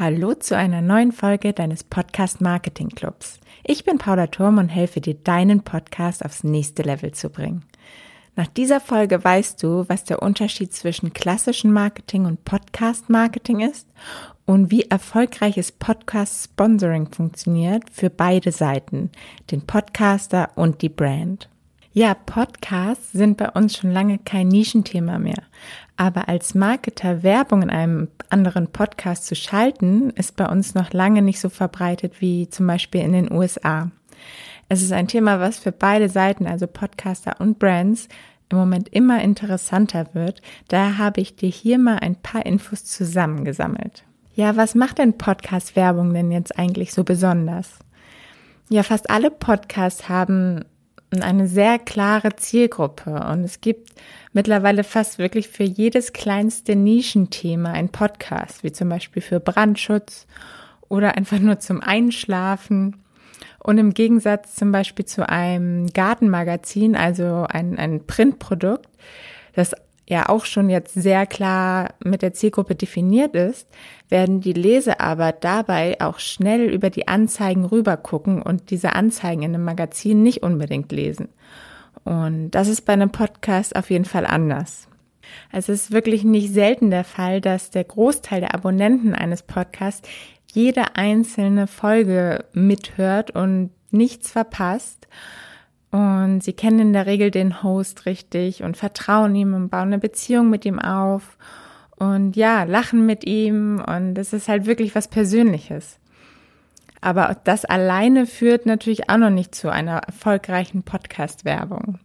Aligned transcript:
Hallo 0.00 0.34
zu 0.34 0.56
einer 0.56 0.80
neuen 0.80 1.10
Folge 1.10 1.52
deines 1.52 1.82
Podcast 1.82 2.40
Marketing 2.40 2.90
Clubs. 2.90 3.40
Ich 3.64 3.82
bin 3.84 3.98
Paula 3.98 4.28
Turm 4.28 4.58
und 4.58 4.68
helfe 4.68 5.00
dir, 5.00 5.14
deinen 5.14 5.62
Podcast 5.64 6.24
aufs 6.24 6.44
nächste 6.44 6.84
Level 6.84 7.10
zu 7.10 7.30
bringen. 7.30 7.64
Nach 8.36 8.46
dieser 8.46 8.78
Folge 8.78 9.24
weißt 9.24 9.60
du, 9.60 9.86
was 9.88 10.04
der 10.04 10.22
Unterschied 10.22 10.72
zwischen 10.72 11.12
klassischem 11.12 11.72
Marketing 11.72 12.26
und 12.26 12.44
Podcast 12.44 13.10
Marketing 13.10 13.58
ist 13.58 13.88
und 14.46 14.70
wie 14.70 14.82
erfolgreiches 14.82 15.72
Podcast 15.72 16.44
Sponsoring 16.44 17.08
funktioniert 17.10 17.82
für 17.90 18.08
beide 18.08 18.52
Seiten, 18.52 19.10
den 19.50 19.62
Podcaster 19.62 20.50
und 20.54 20.80
die 20.80 20.90
Brand. 20.90 21.48
Ja, 21.92 22.14
Podcasts 22.14 23.10
sind 23.10 23.38
bei 23.38 23.50
uns 23.50 23.76
schon 23.76 23.90
lange 23.90 24.18
kein 24.18 24.46
Nischenthema 24.46 25.18
mehr. 25.18 25.42
Aber 25.98 26.28
als 26.28 26.54
Marketer 26.54 27.24
Werbung 27.24 27.62
in 27.62 27.70
einem 27.70 28.08
anderen 28.30 28.68
Podcast 28.68 29.26
zu 29.26 29.34
schalten, 29.34 30.10
ist 30.10 30.36
bei 30.36 30.46
uns 30.46 30.76
noch 30.76 30.92
lange 30.92 31.22
nicht 31.22 31.40
so 31.40 31.48
verbreitet 31.48 32.20
wie 32.20 32.48
zum 32.48 32.68
Beispiel 32.68 33.00
in 33.00 33.12
den 33.12 33.32
USA. 33.32 33.90
Es 34.68 34.80
ist 34.80 34.92
ein 34.92 35.08
Thema, 35.08 35.40
was 35.40 35.58
für 35.58 35.72
beide 35.72 36.08
Seiten, 36.08 36.46
also 36.46 36.68
Podcaster 36.68 37.40
und 37.40 37.58
Brands, 37.58 38.06
im 38.48 38.58
Moment 38.58 38.88
immer 38.90 39.20
interessanter 39.22 40.06
wird. 40.12 40.40
Daher 40.68 40.98
habe 40.98 41.20
ich 41.20 41.34
dir 41.34 41.50
hier 41.50 41.78
mal 41.78 41.98
ein 41.98 42.14
paar 42.14 42.46
Infos 42.46 42.84
zusammengesammelt. 42.84 44.04
Ja, 44.34 44.56
was 44.56 44.76
macht 44.76 44.98
denn 44.98 45.18
Podcast-Werbung 45.18 46.14
denn 46.14 46.30
jetzt 46.30 46.56
eigentlich 46.56 46.94
so 46.94 47.02
besonders? 47.02 47.80
Ja, 48.68 48.84
fast 48.84 49.10
alle 49.10 49.32
Podcasts 49.32 50.08
haben 50.08 50.64
eine 51.10 51.48
sehr 51.48 51.78
klare 51.78 52.36
Zielgruppe 52.36 53.26
und 53.30 53.44
es 53.44 53.60
gibt 53.60 53.90
mittlerweile 54.32 54.84
fast 54.84 55.18
wirklich 55.18 55.48
für 55.48 55.64
jedes 55.64 56.12
kleinste 56.12 56.76
Nischenthema 56.76 57.72
ein 57.72 57.88
Podcast, 57.88 58.62
wie 58.62 58.72
zum 58.72 58.88
Beispiel 58.88 59.22
für 59.22 59.40
Brandschutz 59.40 60.26
oder 60.88 61.16
einfach 61.16 61.38
nur 61.38 61.58
zum 61.58 61.80
Einschlafen. 61.80 63.02
Und 63.58 63.78
im 63.78 63.92
Gegensatz 63.92 64.54
zum 64.54 64.72
Beispiel 64.72 65.04
zu 65.04 65.28
einem 65.28 65.88
Gartenmagazin, 65.88 66.94
also 66.96 67.46
ein, 67.48 67.78
ein 67.78 68.06
Printprodukt, 68.06 68.88
das 69.54 69.74
ja 70.08 70.28
auch 70.28 70.46
schon 70.46 70.70
jetzt 70.70 70.94
sehr 70.94 71.26
klar 71.26 71.94
mit 72.02 72.22
der 72.22 72.32
Zielgruppe 72.32 72.74
definiert 72.74 73.34
ist, 73.34 73.68
werden 74.08 74.40
die 74.40 74.54
Leser 74.54 75.00
aber 75.00 75.32
dabei 75.32 76.00
auch 76.00 76.18
schnell 76.18 76.62
über 76.62 76.88
die 76.88 77.08
Anzeigen 77.08 77.64
rübergucken 77.66 78.40
und 78.40 78.70
diese 78.70 78.94
Anzeigen 78.94 79.42
in 79.42 79.54
einem 79.54 79.64
Magazin 79.64 80.22
nicht 80.22 80.42
unbedingt 80.42 80.90
lesen. 80.92 81.28
Und 82.04 82.52
das 82.52 82.68
ist 82.68 82.86
bei 82.86 82.94
einem 82.94 83.10
Podcast 83.10 83.76
auf 83.76 83.90
jeden 83.90 84.06
Fall 84.06 84.24
anders. 84.24 84.88
Es 85.52 85.68
ist 85.68 85.92
wirklich 85.92 86.24
nicht 86.24 86.54
selten 86.54 86.90
der 86.90 87.04
Fall, 87.04 87.42
dass 87.42 87.70
der 87.70 87.84
Großteil 87.84 88.40
der 88.40 88.54
Abonnenten 88.54 89.14
eines 89.14 89.42
Podcasts 89.42 90.08
jede 90.52 90.96
einzelne 90.96 91.66
Folge 91.66 92.46
mithört 92.54 93.32
und 93.32 93.70
nichts 93.90 94.30
verpasst. 94.30 95.06
Und 95.90 96.42
sie 96.42 96.52
kennen 96.52 96.78
in 96.80 96.92
der 96.92 97.06
Regel 97.06 97.30
den 97.30 97.62
Host 97.62 98.04
richtig 98.04 98.62
und 98.62 98.76
vertrauen 98.76 99.34
ihm 99.34 99.54
und 99.54 99.70
bauen 99.70 99.88
eine 99.88 99.98
Beziehung 99.98 100.50
mit 100.50 100.66
ihm 100.66 100.78
auf 100.78 101.38
und 101.96 102.36
ja, 102.36 102.64
lachen 102.64 103.06
mit 103.06 103.26
ihm 103.26 103.82
und 103.84 104.16
es 104.18 104.32
ist 104.32 104.48
halt 104.48 104.66
wirklich 104.66 104.94
was 104.94 105.08
Persönliches. 105.08 105.98
Aber 107.00 107.36
das 107.44 107.64
alleine 107.64 108.26
führt 108.26 108.66
natürlich 108.66 109.08
auch 109.08 109.16
noch 109.16 109.30
nicht 109.30 109.54
zu 109.54 109.70
einer 109.70 109.98
erfolgreichen 109.98 110.82
Podcast-Werbung. 110.82 111.98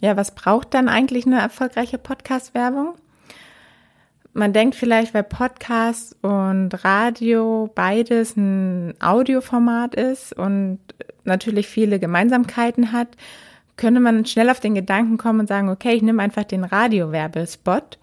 Ja, 0.00 0.16
was 0.16 0.34
braucht 0.34 0.74
dann 0.74 0.88
eigentlich 0.88 1.26
eine 1.26 1.40
erfolgreiche 1.40 1.98
Podcast-Werbung? 1.98 2.94
Man 4.34 4.52
denkt 4.52 4.74
vielleicht, 4.74 5.12
weil 5.12 5.24
Podcast 5.24 6.16
und 6.22 6.70
Radio 6.84 7.70
beides 7.74 8.36
ein 8.36 8.94
Audioformat 9.00 9.94
ist 9.94 10.32
und 10.32 10.78
natürlich 11.24 11.68
viele 11.68 11.98
Gemeinsamkeiten 11.98 12.92
hat, 12.92 13.08
könnte 13.76 14.00
man 14.00 14.24
schnell 14.24 14.48
auf 14.48 14.60
den 14.60 14.74
Gedanken 14.74 15.18
kommen 15.18 15.40
und 15.40 15.48
sagen, 15.48 15.68
okay, 15.68 15.92
ich 15.92 16.02
nehme 16.02 16.22
einfach 16.22 16.44
den 16.44 16.64
Radiowerbespot 16.64 17.98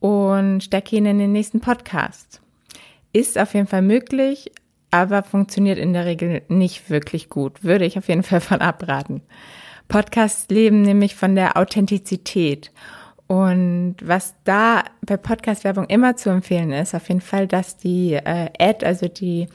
und 0.00 0.62
stecke 0.62 0.96
ihn 0.96 1.06
in 1.06 1.18
den 1.18 1.32
nächsten 1.32 1.60
Podcast. 1.60 2.40
Ist 3.12 3.38
auf 3.38 3.54
jeden 3.54 3.66
Fall 3.66 3.82
möglich, 3.82 4.52
aber 4.90 5.22
funktioniert 5.22 5.78
in 5.78 5.92
der 5.92 6.04
Regel 6.04 6.42
nicht 6.48 6.88
wirklich 6.88 7.28
gut. 7.28 7.64
Würde 7.64 7.84
ich 7.84 7.98
auf 7.98 8.08
jeden 8.08 8.22
Fall 8.22 8.40
von 8.40 8.60
abraten. 8.60 9.22
Podcasts 9.88 10.48
leben 10.50 10.82
nämlich 10.82 11.16
von 11.16 11.34
der 11.34 11.56
Authentizität. 11.56 12.70
Und 13.26 13.96
was 14.02 14.34
da 14.44 14.84
bei 15.00 15.16
Podcast-Werbung 15.16 15.86
immer 15.86 16.16
zu 16.16 16.30
empfehlen 16.30 16.72
ist, 16.72 16.94
auf 16.94 17.08
jeden 17.08 17.22
Fall, 17.22 17.46
dass 17.46 17.76
die 17.76 18.14
äh, 18.14 18.50
Ad, 18.58 18.84
also 18.84 19.08
die 19.08 19.48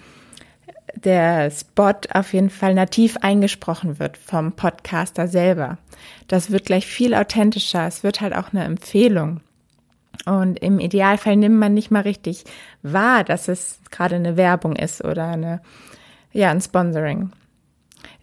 der 0.95 1.51
Spot 1.51 1.93
auf 2.13 2.33
jeden 2.33 2.49
Fall 2.49 2.73
nativ 2.73 3.17
eingesprochen 3.17 3.99
wird 3.99 4.17
vom 4.17 4.53
Podcaster 4.53 5.27
selber. 5.27 5.77
Das 6.27 6.51
wird 6.51 6.65
gleich 6.65 6.85
viel 6.87 7.13
authentischer. 7.13 7.85
Es 7.87 8.03
wird 8.03 8.21
halt 8.21 8.35
auch 8.35 8.53
eine 8.53 8.63
Empfehlung. 8.63 9.41
Und 10.25 10.59
im 10.59 10.79
Idealfall 10.79 11.37
nimmt 11.37 11.57
man 11.57 11.73
nicht 11.73 11.91
mal 11.91 12.01
richtig 12.01 12.43
wahr, 12.81 13.23
dass 13.23 13.47
es 13.47 13.79
gerade 13.89 14.15
eine 14.15 14.35
Werbung 14.35 14.75
ist 14.75 15.03
oder 15.03 15.27
eine, 15.27 15.61
ja, 16.33 16.49
ein 16.49 16.61
Sponsoring. 16.61 17.31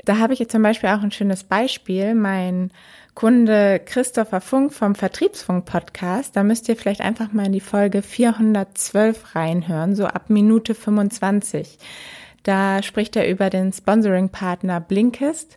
Da 0.05 0.19
habe 0.19 0.33
ich 0.33 0.39
jetzt 0.39 0.53
zum 0.53 0.63
Beispiel 0.63 0.91
auch 0.91 1.03
ein 1.03 1.11
schönes 1.11 1.45
Beispiel. 1.45 2.15
Mein 2.15 2.71
Kunde 3.17 3.81
Christopher 3.83 4.43
Funk 4.43 4.75
vom 4.75 4.95
Vertriebsfunk 4.95 5.65
Podcast. 5.65 6.37
Da 6.37 6.45
müsst 6.45 6.69
ihr 6.69 6.77
vielleicht 6.77 7.01
einfach 7.01 7.33
mal 7.33 7.47
in 7.47 7.53
die 7.53 7.61
Folge 7.61 8.03
412 8.03 9.35
reinhören, 9.35 9.97
so 9.97 10.05
ab 10.05 10.29
Minute 10.29 10.75
25. 10.75 11.79
Da 12.43 12.83
spricht 12.83 13.17
er 13.17 13.27
über 13.27 13.49
den 13.49 13.73
Sponsoring-Partner 13.73 14.81
Blinkist. 14.81 15.57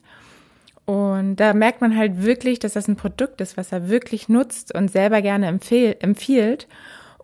Und 0.85 1.35
da 1.35 1.53
merkt 1.53 1.81
man 1.81 1.97
halt 1.97 2.23
wirklich, 2.23 2.59
dass 2.59 2.73
das 2.73 2.87
ein 2.87 2.95
Produkt 2.95 3.41
ist, 3.41 3.57
was 3.57 3.73
er 3.73 3.89
wirklich 3.89 4.29
nutzt 4.29 4.73
und 4.73 4.89
selber 4.89 5.21
gerne 5.21 5.47
empfiehlt. 5.47 6.67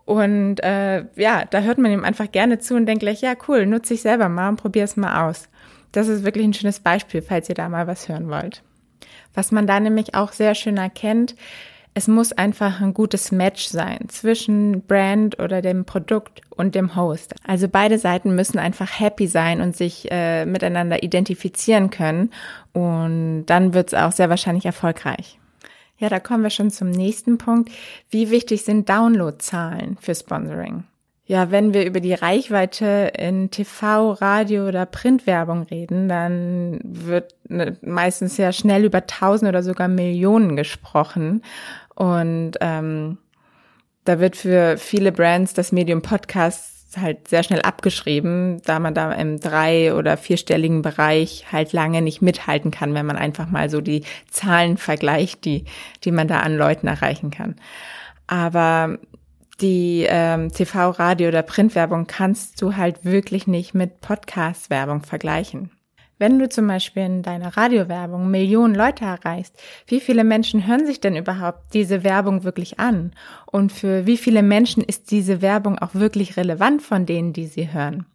Und 0.04 0.62
äh, 0.66 1.06
ja, 1.16 1.46
da 1.50 1.62
hört 1.62 1.78
man 1.78 1.94
ihm 1.94 2.04
einfach 2.04 2.30
gerne 2.30 2.60
zu 2.60 2.76
und 2.76 2.88
denkt 2.88 3.04
gleich, 3.04 3.22
ja, 3.22 3.36
cool, 3.48 3.66
nutze 3.66 3.94
ich 3.94 4.02
selber 4.02 4.28
mal 4.28 4.50
und 4.50 4.58
probier 4.58 4.84
es 4.84 4.98
mal 4.98 5.30
aus. 5.30 5.48
Das 5.94 6.10
ist 6.10 6.26
wirklich 6.26 6.44
ein 6.46 6.54
schönes 6.54 6.82
Beispiel, 6.82 7.22
falls 7.22 7.48
ihr 7.48 7.56
da 7.56 7.70
mal 7.70 7.88
was 7.88 8.10
hören 8.10 8.28
wollt. 8.28 8.64
Was 9.34 9.52
man 9.52 9.68
da 9.68 9.80
nämlich 9.80 10.16
auch 10.16 10.32
sehr 10.32 10.56
schön 10.56 10.78
erkennt, 10.78 11.36
es 11.98 12.10
muss 12.10 12.34
einfach 12.34 12.82
ein 12.82 12.94
gutes 12.94 13.32
Match 13.32 13.68
sein 13.68 14.10
zwischen 14.10 14.82
Brand 14.82 15.40
oder 15.40 15.62
dem 15.62 15.86
Produkt 15.86 16.42
und 16.50 16.76
dem 16.76 16.98
Host. 16.98 17.34
Also 17.48 17.70
beide 17.70 17.98
Seiten 17.98 18.36
müssen 18.36 18.60
einfach 18.60 19.00
happy 19.00 19.28
sein 19.28 19.62
und 19.62 19.78
sich 19.78 20.12
äh, 20.12 20.46
miteinander 20.46 21.04
identifizieren 21.04 21.90
können 21.90 22.32
und 22.74 23.46
dann 23.46 23.74
wird 23.74 23.88
es 23.88 23.94
auch 23.94 24.12
sehr 24.12 24.30
wahrscheinlich 24.30 24.66
erfolgreich. 24.66 25.40
Ja, 25.98 26.10
da 26.10 26.20
kommen 26.20 26.44
wir 26.44 26.50
schon 26.50 26.70
zum 26.70 26.90
nächsten 26.90 27.38
Punkt. 27.38 27.72
Wie 28.10 28.30
wichtig 28.30 28.66
sind 28.66 28.90
Downloadzahlen 28.90 29.98
für 30.02 30.14
Sponsoring? 30.14 30.84
Ja, 31.28 31.50
wenn 31.50 31.74
wir 31.74 31.86
über 31.86 32.02
die 32.02 32.14
Reichweite 32.14 33.12
in 33.18 33.50
TV, 33.50 34.12
Radio 34.12 34.68
oder 34.68 34.86
Printwerbung 34.86 35.64
reden, 35.64 36.08
dann 36.08 36.80
wird 36.84 37.34
ne, 37.50 37.78
meistens 37.82 38.38
ja 38.38 38.52
schnell 38.54 38.86
über 38.86 39.08
tausend 39.08 39.50
oder 39.50 39.64
sogar 39.64 39.88
Millionen 39.88 40.56
gesprochen. 40.56 41.42
Und 41.96 42.54
ähm, 42.62 43.18
da 44.04 44.20
wird 44.20 44.36
für 44.36 44.78
viele 44.78 45.12
Brands 45.12 45.56
das 45.56 45.72
Medium 45.72 46.04
Podcast 46.04 46.76
halt 46.96 47.28
sehr 47.28 47.42
schnell 47.42 47.62
abgeschrieben, 47.62 48.62
da 48.64 48.78
man 48.80 48.94
da 48.94 49.12
im 49.12 49.40
drei- 49.40 49.96
oder 49.96 50.18
vierstelligen 50.18 50.84
Bereich 50.84 51.46
halt 51.52 51.74
lange 51.74 52.04
nicht 52.04 52.22
mithalten 52.22 52.70
kann, 52.70 52.94
wenn 52.94 53.06
man 53.06 53.18
einfach 53.18 53.50
mal 53.50 53.70
so 53.72 53.82
die 53.82 54.04
Zahlen 54.30 54.78
vergleicht, 54.78 55.44
die, 55.44 55.66
die 56.04 56.12
man 56.12 56.28
da 56.28 56.42
an 56.42 56.56
Leuten 56.56 56.88
erreichen 56.88 57.32
kann. 57.32 57.56
Aber 58.28 59.00
die 59.62 60.06
ähm, 60.08 60.52
TV, 60.52 60.90
Radio 60.92 61.30
oder 61.30 61.42
Printwerbung 61.42 62.08
kannst 62.08 62.62
du 62.62 62.76
halt 62.76 63.06
wirklich 63.06 63.48
nicht 63.48 63.74
mit 63.74 64.02
Podcast-Werbung 64.02 65.02
vergleichen. 65.02 65.72
Wenn 66.18 66.40
du 66.40 66.48
zum 66.48 66.68
Beispiel 66.68 67.04
in 67.04 67.24
deiner 67.24 67.58
Radiowerbung 67.58 68.32
Millionen 68.32 68.74
Leute 68.74 69.04
erreichst, 69.04 69.62
wie 69.88 70.00
viele 70.00 70.24
Menschen 70.24 70.66
hören 70.66 70.86
sich 70.86 71.02
denn 71.02 71.18
überhaupt 71.18 71.74
diese 71.74 72.06
Werbung 72.06 72.46
wirklich 72.46 72.80
an? 72.80 73.12
Und 73.46 73.74
für 73.74 74.06
wie 74.06 74.16
viele 74.16 74.42
Menschen 74.42 74.82
ist 74.82 75.12
diese 75.12 75.42
Werbung 75.42 75.78
auch 75.78 75.94
wirklich 75.94 76.38
relevant 76.38 76.82
von 76.82 77.06
denen, 77.06 77.34
die 77.34 77.48
sie 77.48 77.74
hören? 77.74 78.06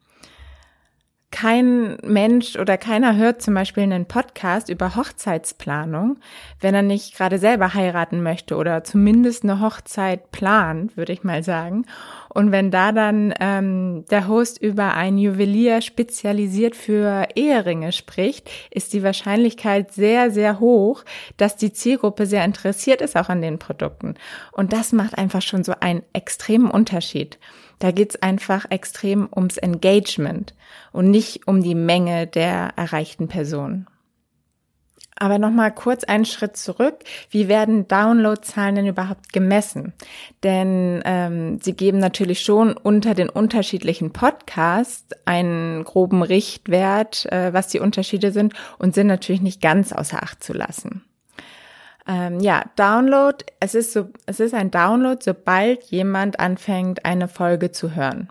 Kein 1.40 1.96
Mensch 2.02 2.56
oder 2.56 2.76
keiner 2.76 3.16
hört 3.16 3.40
zum 3.40 3.54
Beispiel 3.54 3.84
einen 3.84 4.04
Podcast 4.04 4.68
über 4.68 4.94
Hochzeitsplanung, 4.94 6.18
wenn 6.60 6.74
er 6.74 6.82
nicht 6.82 7.16
gerade 7.16 7.38
selber 7.38 7.72
heiraten 7.72 8.22
möchte 8.22 8.56
oder 8.56 8.84
zumindest 8.84 9.44
eine 9.44 9.58
Hochzeit 9.62 10.32
plant, 10.32 10.98
würde 10.98 11.14
ich 11.14 11.24
mal 11.24 11.42
sagen. 11.42 11.86
Und 12.28 12.52
wenn 12.52 12.70
da 12.70 12.92
dann 12.92 13.32
ähm, 13.40 14.04
der 14.10 14.28
Host 14.28 14.60
über 14.60 14.92
ein 14.92 15.16
Juwelier 15.16 15.80
spezialisiert 15.80 16.76
für 16.76 17.28
Eheringe 17.34 17.92
spricht, 17.92 18.50
ist 18.70 18.92
die 18.92 19.02
Wahrscheinlichkeit 19.02 19.94
sehr, 19.94 20.30
sehr 20.30 20.60
hoch, 20.60 21.04
dass 21.38 21.56
die 21.56 21.72
Zielgruppe 21.72 22.26
sehr 22.26 22.44
interessiert 22.44 23.00
ist 23.00 23.16
auch 23.16 23.30
an 23.30 23.40
den 23.40 23.58
Produkten. 23.58 24.14
Und 24.52 24.74
das 24.74 24.92
macht 24.92 25.16
einfach 25.16 25.40
schon 25.40 25.64
so 25.64 25.72
einen 25.80 26.02
extremen 26.12 26.70
Unterschied. 26.70 27.38
Da 27.80 27.90
geht's 27.90 28.22
einfach 28.22 28.66
extrem 28.70 29.28
ums 29.34 29.56
Engagement 29.56 30.54
und 30.92 31.10
nicht 31.10 31.48
um 31.48 31.62
die 31.62 31.74
Menge 31.74 32.26
der 32.28 32.74
erreichten 32.76 33.26
Personen. 33.26 33.88
Aber 35.16 35.38
nochmal 35.38 35.74
kurz 35.74 36.04
einen 36.04 36.24
Schritt 36.24 36.56
zurück. 36.56 37.00
Wie 37.28 37.46
werden 37.46 37.86
Downloadzahlen 37.88 38.74
denn 38.74 38.86
überhaupt 38.86 39.34
gemessen? 39.34 39.92
Denn 40.42 41.02
ähm, 41.04 41.58
sie 41.60 41.74
geben 41.74 41.98
natürlich 41.98 42.40
schon 42.40 42.72
unter 42.74 43.14
den 43.14 43.28
unterschiedlichen 43.28 44.12
Podcasts 44.12 45.14
einen 45.26 45.84
groben 45.84 46.22
Richtwert, 46.22 47.26
äh, 47.30 47.52
was 47.52 47.68
die 47.68 47.80
Unterschiede 47.80 48.32
sind 48.32 48.54
und 48.78 48.94
sind 48.94 49.08
natürlich 49.08 49.42
nicht 49.42 49.60
ganz 49.60 49.92
außer 49.92 50.22
Acht 50.22 50.42
zu 50.42 50.54
lassen. 50.54 51.04
Ähm, 52.06 52.40
ja, 52.40 52.64
Download, 52.76 53.44
es 53.60 53.74
ist 53.74 53.92
so, 53.92 54.08
es 54.26 54.40
ist 54.40 54.54
ein 54.54 54.70
Download, 54.70 55.18
sobald 55.22 55.84
jemand 55.84 56.40
anfängt, 56.40 57.04
eine 57.04 57.28
Folge 57.28 57.72
zu 57.72 57.94
hören. 57.94 58.28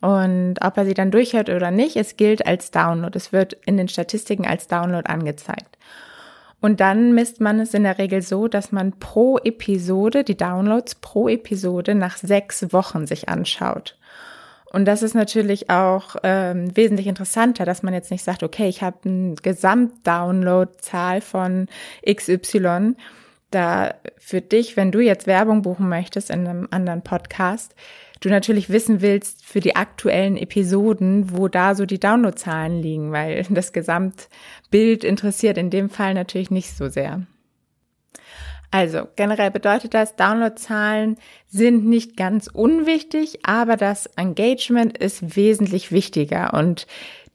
Und 0.00 0.56
ob 0.62 0.76
er 0.76 0.86
sie 0.86 0.94
dann 0.94 1.10
durchhört 1.10 1.50
oder 1.50 1.70
nicht, 1.70 1.96
es 1.96 2.16
gilt 2.16 2.46
als 2.46 2.70
Download. 2.70 3.16
Es 3.16 3.32
wird 3.32 3.54
in 3.66 3.76
den 3.76 3.88
Statistiken 3.88 4.46
als 4.46 4.66
Download 4.66 5.06
angezeigt. 5.06 5.76
Und 6.60 6.80
dann 6.80 7.14
misst 7.14 7.40
man 7.40 7.58
es 7.60 7.74
in 7.74 7.84
der 7.84 7.98
Regel 7.98 8.22
so, 8.22 8.46
dass 8.46 8.70
man 8.70 8.98
pro 8.98 9.38
Episode, 9.38 10.24
die 10.24 10.36
Downloads 10.36 10.96
pro 10.96 11.28
Episode 11.28 11.94
nach 11.94 12.16
sechs 12.16 12.72
Wochen 12.72 13.06
sich 13.06 13.28
anschaut. 13.28 13.98
Und 14.72 14.84
das 14.84 15.02
ist 15.02 15.14
natürlich 15.14 15.68
auch 15.68 16.16
ähm, 16.22 16.74
wesentlich 16.76 17.08
interessanter, 17.08 17.64
dass 17.64 17.82
man 17.82 17.92
jetzt 17.92 18.10
nicht 18.12 18.22
sagt, 18.22 18.44
okay, 18.44 18.68
ich 18.68 18.82
habe 18.82 18.98
eine 19.04 19.34
Gesamtdownload-Zahl 19.34 21.20
von 21.20 21.66
XY. 22.08 22.94
Da 23.50 23.94
für 24.16 24.40
dich, 24.40 24.76
wenn 24.76 24.92
du 24.92 25.00
jetzt 25.00 25.26
Werbung 25.26 25.62
buchen 25.62 25.88
möchtest 25.88 26.30
in 26.30 26.46
einem 26.46 26.68
anderen 26.70 27.02
Podcast, 27.02 27.74
du 28.20 28.28
natürlich 28.28 28.70
wissen 28.70 29.00
willst 29.00 29.44
für 29.44 29.58
die 29.58 29.74
aktuellen 29.74 30.36
Episoden, 30.36 31.36
wo 31.36 31.48
da 31.48 31.74
so 31.74 31.84
die 31.84 31.98
Downloadzahlen 31.98 32.80
liegen, 32.80 33.10
weil 33.10 33.44
das 33.50 33.72
Gesamtbild 33.72 35.02
interessiert 35.02 35.58
in 35.58 35.70
dem 35.70 35.90
Fall 35.90 36.14
natürlich 36.14 36.52
nicht 36.52 36.76
so 36.76 36.88
sehr. 36.88 37.26
Also 38.70 39.08
generell 39.16 39.50
bedeutet 39.50 39.94
das, 39.94 40.14
Downloadzahlen 40.14 41.16
sind 41.48 41.86
nicht 41.86 42.16
ganz 42.16 42.46
unwichtig, 42.46 43.40
aber 43.42 43.76
das 43.76 44.06
Engagement 44.16 44.96
ist 44.96 45.36
wesentlich 45.36 45.90
wichtiger 45.90 46.54
und 46.54 46.86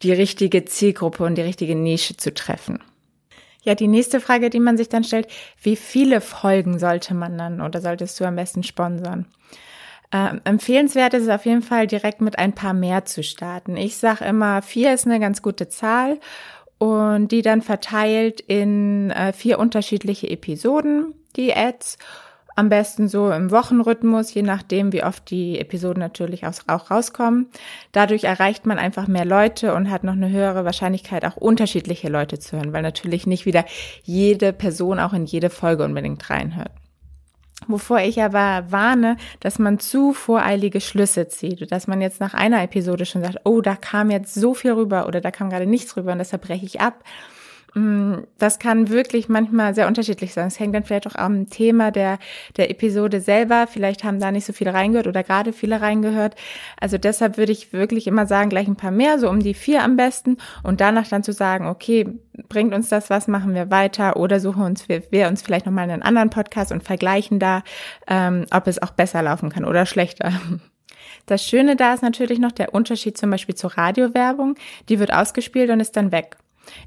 die 0.02 0.14
richtige 0.14 0.64
Zielgruppe 0.66 1.24
und 1.24 1.38
die 1.38 1.42
richtige 1.42 1.76
Nische 1.76 2.16
zu 2.16 2.34
treffen. 2.34 2.80
Ja, 3.64 3.76
die 3.76 3.88
nächste 3.88 4.22
Frage, 4.22 4.50
die 4.50 4.60
man 4.60 4.78
sich 4.78 4.90
dann 4.90 5.04
stellt, 5.04 5.28
wie 5.62 5.76
viele 5.76 6.22
Folgen 6.22 6.80
sollte 6.80 7.14
man 7.16 7.38
dann 7.38 7.62
oder 7.62 7.82
solltest 7.82 8.20
du 8.20 8.26
am 8.26 8.36
besten 8.36 8.64
sponsern? 8.64 9.26
Ähm, 10.14 10.40
empfehlenswert 10.44 11.16
ist 11.16 11.24
es 11.24 11.30
auf 11.30 11.46
jeden 11.46 11.64
Fall, 11.64 11.88
direkt 11.88 12.22
mit 12.22 12.38
ein 12.38 12.54
paar 12.54 12.74
mehr 12.74 13.06
zu 13.06 13.24
starten. 13.24 13.76
Ich 13.76 13.98
sage 13.98 14.24
immer, 14.24 14.62
vier 14.62 14.94
ist 14.94 15.08
eine 15.08 15.20
ganz 15.20 15.42
gute 15.42 15.68
Zahl 15.68 16.20
und 16.78 17.30
die 17.30 17.42
dann 17.42 17.62
verteilt 17.64 18.40
in 18.40 19.10
äh, 19.10 19.34
vier 19.34 19.58
unterschiedliche 19.58 20.30
Episoden, 20.30 21.16
die 21.36 21.56
Ads. 21.56 21.98
Am 22.58 22.70
besten 22.70 23.10
so 23.10 23.32
im 23.32 23.52
Wochenrhythmus, 23.52 24.34
je 24.34 24.42
nachdem, 24.42 24.94
wie 24.94 25.04
oft 25.04 25.30
die 25.30 25.60
Episoden 25.60 26.00
natürlich 26.00 26.46
auch 26.46 26.90
rauskommen. 26.90 27.48
Dadurch 27.92 28.24
erreicht 28.24 28.66
man 28.66 28.80
einfach 28.80 29.08
mehr 29.08 29.26
Leute 29.26 29.74
und 29.74 29.92
hat 29.92 30.06
noch 30.06 30.14
eine 30.14 30.30
höhere 30.30 30.64
Wahrscheinlichkeit, 30.64 31.26
auch 31.26 31.36
unterschiedliche 31.36 32.08
Leute 32.08 32.40
zu 32.40 32.56
hören, 32.56 32.72
weil 32.72 32.82
natürlich 32.82 33.28
nicht 33.28 33.46
wieder 33.46 33.66
jede 34.04 34.54
Person 34.54 35.02
auch 35.02 35.12
in 35.12 35.26
jede 35.26 35.50
Folge 35.50 35.84
unbedingt 35.84 36.30
reinhört. 36.30 36.72
Wovor 37.68 38.00
ich 38.00 38.22
aber 38.22 38.66
warne, 38.70 39.18
dass 39.40 39.60
man 39.60 39.80
zu 39.80 40.14
voreilige 40.14 40.82
Schlüsse 40.82 41.28
zieht, 41.28 41.72
dass 41.72 41.88
man 41.88 42.02
jetzt 42.02 42.20
nach 42.20 42.34
einer 42.34 42.62
Episode 42.62 43.06
schon 43.06 43.24
sagt, 43.24 43.40
oh, 43.44 43.62
da 43.62 43.76
kam 43.76 44.12
jetzt 44.12 44.34
so 44.34 44.54
viel 44.54 44.74
rüber 44.74 45.08
oder 45.08 45.20
da 45.20 45.32
kam 45.32 45.50
gerade 45.50 45.66
nichts 45.66 45.98
rüber 45.98 46.12
und 46.12 46.20
deshalb 46.20 46.44
breche 46.44 46.66
ich 46.66 46.80
ab. 46.80 47.04
Mm, 47.76 48.24
das 48.38 48.58
kann 48.58 48.90
wirklich 48.90 49.28
manchmal 49.28 49.76
sehr 49.76 49.88
unterschiedlich 49.88 50.34
sein. 50.34 50.48
Es 50.48 50.60
hängt 50.60 50.74
dann 50.74 50.86
vielleicht 50.86 51.08
auch 51.08 51.16
am 51.16 51.50
Thema 51.50 51.92
der, 51.92 52.20
der 52.56 52.72
Episode 52.72 53.20
selber. 53.20 53.68
Vielleicht 53.68 54.06
haben 54.06 54.20
da 54.22 54.32
nicht 54.32 54.46
so 54.46 54.54
viele 54.54 54.74
reingehört 54.74 55.08
oder 55.08 55.24
gerade 55.24 55.52
viele 55.52 55.82
reingehört. 55.82 56.36
Also 56.80 56.98
deshalb 56.98 57.38
würde 57.38 57.52
ich 57.52 57.74
wirklich 57.74 58.08
immer 58.08 58.28
sagen, 58.28 58.50
gleich 58.50 58.68
ein 58.68 58.78
paar 58.78 58.92
mehr, 58.92 59.20
so 59.20 59.30
um 59.30 59.42
die 59.42 59.54
vier 59.54 59.84
am 59.84 59.98
besten. 59.98 60.38
Und 60.64 60.80
danach 60.80 61.10
dann 61.10 61.24
zu 61.24 61.34
sagen, 61.34 61.68
okay, 61.68 62.08
bringt 62.48 62.74
uns 62.74 62.88
das 62.88 63.10
was, 63.10 63.28
machen 63.28 63.54
wir 63.54 63.70
weiter 63.70 64.16
oder 64.16 64.40
suchen 64.40 64.64
uns 64.64 64.88
wir, 64.88 65.04
wir 65.12 65.28
uns 65.28 65.42
vielleicht 65.42 65.66
nochmal 65.66 65.90
einen 65.90 66.02
anderen 66.02 66.30
Podcast 66.30 66.72
und 66.72 66.82
vergleichen 66.82 67.40
da, 67.40 67.62
ähm, 68.08 68.46
ob 68.52 68.68
es 68.68 68.82
auch 68.82 68.92
besser 68.92 69.22
laufen 69.22 69.50
kann 69.50 69.66
oder 69.66 69.86
schlechter. 69.86 70.32
Das 71.28 71.44
Schöne 71.44 71.76
da 71.76 71.96
ist 71.96 72.04
natürlich 72.04 72.38
noch 72.38 72.52
der 72.52 72.76
Unterschied 72.76 73.18
zum 73.18 73.32
Beispiel 73.32 73.56
zur 73.56 73.76
Radiowerbung. 73.76 74.56
Die 74.90 75.00
wird 75.00 75.12
ausgespielt 75.12 75.72
und 75.72 75.80
ist 75.80 75.98
dann 75.98 76.12
weg. 76.12 76.38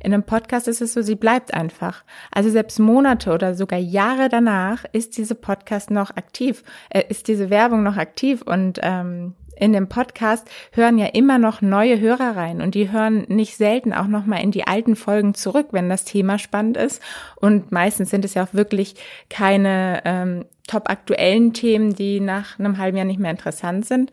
In 0.01 0.13
einem 0.13 0.23
Podcast 0.23 0.69
ist 0.69 0.81
es 0.81 0.93
so, 0.93 1.03
sie 1.03 1.15
bleibt 1.15 1.55
einfach. 1.55 2.05
Also 2.31 2.51
selbst 2.51 2.79
Monate 2.79 3.33
oder 3.33 3.55
sogar 3.55 3.79
Jahre 3.79 4.29
danach 4.29 4.85
ist 4.93 5.17
diese 5.17 5.35
Podcast 5.35 5.91
noch 5.91 6.11
aktiv, 6.11 6.63
äh, 6.91 7.03
ist 7.09 7.29
diese 7.29 7.51
Werbung 7.51 7.83
noch 7.83 7.97
aktiv 7.97 8.43
und 8.43 8.79
ähm, 8.83 9.35
in 9.59 9.73
dem 9.73 9.89
Podcast 9.89 10.49
hören 10.73 10.99
ja 10.99 11.07
immer 11.07 11.39
noch 11.39 11.61
neue 11.63 11.99
Hörer 11.99 12.37
rein 12.37 12.61
und 12.61 12.75
die 12.75 12.91
hören 12.93 13.25
nicht 13.29 13.57
selten 13.57 13.93
auch 13.93 14.07
noch 14.07 14.25
mal 14.25 14.41
in 14.41 14.53
die 14.53 14.67
alten 14.67 14.97
Folgen 14.97 15.35
zurück, 15.35 15.69
wenn 15.73 15.89
das 15.89 16.05
Thema 16.05 16.39
spannend 16.39 16.77
ist. 16.77 17.03
Und 17.37 17.73
meistens 17.73 18.11
sind 18.11 18.25
es 18.25 18.35
ja 18.35 18.45
auch 18.45 18.55
wirklich 18.55 18.95
keine 19.29 20.01
ähm, 20.05 20.45
top 20.69 20.89
aktuellen 20.89 21.53
Themen, 21.55 21.95
die 21.95 22.21
nach 22.21 22.59
einem 22.59 22.79
halben 22.79 22.97
Jahr 22.97 23.07
nicht 23.07 23.21
mehr 23.21 23.31
interessant 23.31 23.87
sind, 23.87 24.13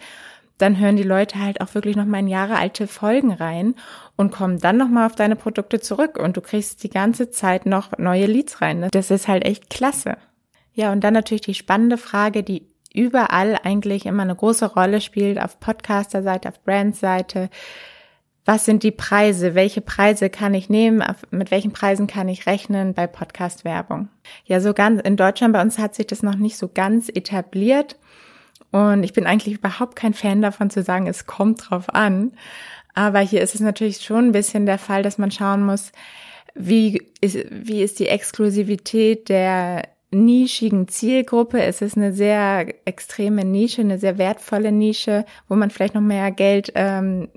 dann 0.58 0.80
hören 0.80 0.96
die 0.96 1.04
Leute 1.04 1.40
halt 1.40 1.62
auch 1.62 1.74
wirklich 1.76 1.96
noch 1.96 2.06
mal 2.06 2.20
in 2.20 2.28
Jahre 2.28 2.58
alte 2.58 2.88
Folgen 2.88 3.32
rein 3.32 3.76
und 4.16 4.32
kommen 4.32 4.60
dann 4.60 4.78
noch 4.78 4.88
mal 4.88 5.06
auf 5.06 5.16
deine 5.16 5.36
Produkte 5.36 5.80
zurück 5.80 6.18
und 6.18 6.38
du 6.38 6.42
kriegst 6.42 6.84
die 6.84 6.90
ganze 6.90 7.30
Zeit 7.30 7.66
noch 7.66 7.98
neue 7.98 8.26
Leads 8.26 8.62
rein. 8.62 8.88
Das 8.92 9.12
ist 9.12 9.28
halt 9.28 9.46
echt 9.46 9.70
klasse. 9.70 10.18
Ja, 10.74 10.92
und 10.92 11.04
dann 11.04 11.14
natürlich 11.14 11.42
die 11.42 11.54
spannende 11.54 11.98
Frage, 11.98 12.44
die 12.44 12.68
überall 12.94 13.60
eigentlich 13.64 14.06
immer 14.06 14.24
eine 14.24 14.36
große 14.36 14.74
Rolle 14.74 15.02
spielt, 15.02 15.42
auf 15.42 15.60
Podcaster-Seite, 15.60 16.50
auf 16.50 16.64
Brand-Seite. 16.64 17.50
Was 18.46 18.66
sind 18.66 18.84
die 18.84 18.92
Preise? 18.92 19.56
Welche 19.56 19.82
Preise 19.82 20.30
kann 20.30 20.54
ich 20.54 20.70
nehmen? 20.70 21.04
Mit 21.32 21.52
welchen 21.52 21.74
Preisen 21.74 22.08
kann 22.08 22.30
ich 22.30 22.46
rechnen 22.46 22.94
bei 22.94 23.08
Podcast-Werbung? 23.08 24.10
Ja, 24.46 24.62
so 24.62 24.74
ganz 24.74 25.02
in 25.02 25.18
Deutschland 25.18 25.54
bei 25.54 25.62
uns 25.62 25.78
hat 25.78 25.96
sich 25.96 26.08
das 26.08 26.24
noch 26.24 26.36
nicht 26.36 26.58
so 26.58 26.70
ganz 26.74 27.10
etabliert. 27.10 27.98
Und 28.76 29.04
ich 29.04 29.14
bin 29.14 29.26
eigentlich 29.26 29.56
überhaupt 29.56 29.96
kein 29.96 30.14
Fan 30.14 30.42
davon 30.42 30.70
zu 30.70 30.84
sagen, 30.84 31.08
es 31.08 31.26
kommt 31.26 31.70
drauf 31.70 31.86
an. 31.94 32.34
Aber 32.94 33.20
hier 33.20 33.42
ist 33.42 33.56
es 33.56 33.62
natürlich 33.62 34.02
schon 34.02 34.26
ein 34.26 34.32
bisschen 34.34 34.66
der 34.66 34.78
Fall, 34.78 35.02
dass 35.02 35.18
man 35.18 35.32
schauen 35.32 35.64
muss, 35.64 35.94
wie 36.56 37.02
ist, 37.22 37.38
wie 37.50 37.82
ist 37.82 38.00
die 38.00 38.10
Exklusivität 38.10 39.30
der 39.30 39.88
nischigen 40.12 40.90
Zielgruppe. 40.90 41.62
Es 41.62 41.82
ist 41.82 41.96
eine 41.96 42.12
sehr 42.12 42.68
extreme 42.86 43.46
Nische, 43.46 43.80
eine 43.80 43.98
sehr 43.98 44.18
wertvolle 44.18 44.74
Nische, 44.74 45.24
wo 45.48 45.56
man 45.56 45.72
vielleicht 45.72 45.96
noch 45.96 46.02
mehr 46.02 46.32
Geld 46.32 46.74
ähm, 46.76 47.30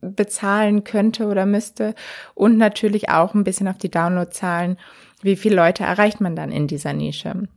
bezahlen 0.00 0.84
könnte 0.84 1.26
oder 1.26 1.44
müsste. 1.44 1.96
Und 2.36 2.56
natürlich 2.56 3.08
auch 3.08 3.34
ein 3.34 3.42
bisschen 3.42 3.66
auf 3.66 3.78
die 3.78 3.90
Downloadzahlen. 3.90 4.78
Wie 5.22 5.34
viele 5.34 5.56
Leute 5.56 5.82
erreicht 5.82 6.20
man 6.20 6.36
dann 6.36 6.52
in 6.52 6.68
dieser 6.68 6.92
Nische? 6.92 7.48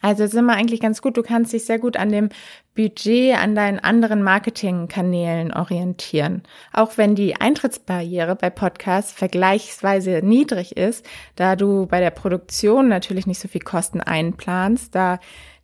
Also 0.00 0.26
sind 0.26 0.44
wir 0.44 0.54
eigentlich 0.54 0.80
ganz 0.80 1.02
gut. 1.02 1.16
Du 1.16 1.22
kannst 1.22 1.52
dich 1.52 1.64
sehr 1.64 1.78
gut 1.78 1.96
an 1.96 2.10
dem 2.10 2.28
Budget, 2.74 3.36
an 3.36 3.54
deinen 3.54 3.80
anderen 3.80 4.22
Marketingkanälen 4.22 5.52
orientieren. 5.52 6.42
Auch 6.72 6.96
wenn 6.96 7.14
die 7.14 7.40
Eintrittsbarriere 7.40 8.36
bei 8.36 8.50
Podcasts 8.50 9.12
vergleichsweise 9.12 10.20
niedrig 10.22 10.76
ist, 10.76 11.04
da 11.34 11.56
du 11.56 11.86
bei 11.86 12.00
der 12.00 12.10
Produktion 12.10 12.88
natürlich 12.88 13.26
nicht 13.26 13.40
so 13.40 13.48
viel 13.48 13.62
Kosten 13.62 14.00
einplanst, 14.00 14.94
da 14.94 15.18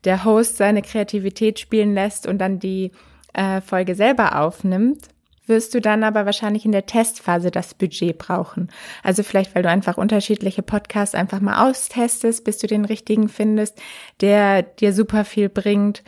der 0.04 0.24
Host 0.24 0.56
seine 0.56 0.82
Kreativität 0.82 1.60
spielen 1.60 1.94
lässt 1.94 2.26
und 2.26 2.38
dann 2.38 2.58
die 2.58 2.90
äh, 3.32 3.60
Folge 3.60 3.94
selber 3.94 4.40
aufnimmt, 4.40 5.08
wirst 5.46 5.74
du 5.74 5.80
dann 5.80 6.04
aber 6.04 6.26
wahrscheinlich 6.26 6.64
in 6.64 6.72
der 6.72 6.86
Testphase 6.86 7.50
das 7.50 7.74
Budget 7.74 8.18
brauchen. 8.18 8.70
Also 9.02 9.22
vielleicht, 9.22 9.54
weil 9.54 9.62
du 9.62 9.68
einfach 9.68 9.96
unterschiedliche 9.96 10.62
Podcasts 10.62 11.14
einfach 11.14 11.40
mal 11.40 11.68
austestest, 11.68 12.44
bis 12.44 12.58
du 12.58 12.66
den 12.66 12.84
richtigen 12.84 13.28
findest, 13.28 13.80
der 14.20 14.62
dir 14.62 14.92
super 14.92 15.24
viel 15.24 15.48
bringt. 15.48 16.02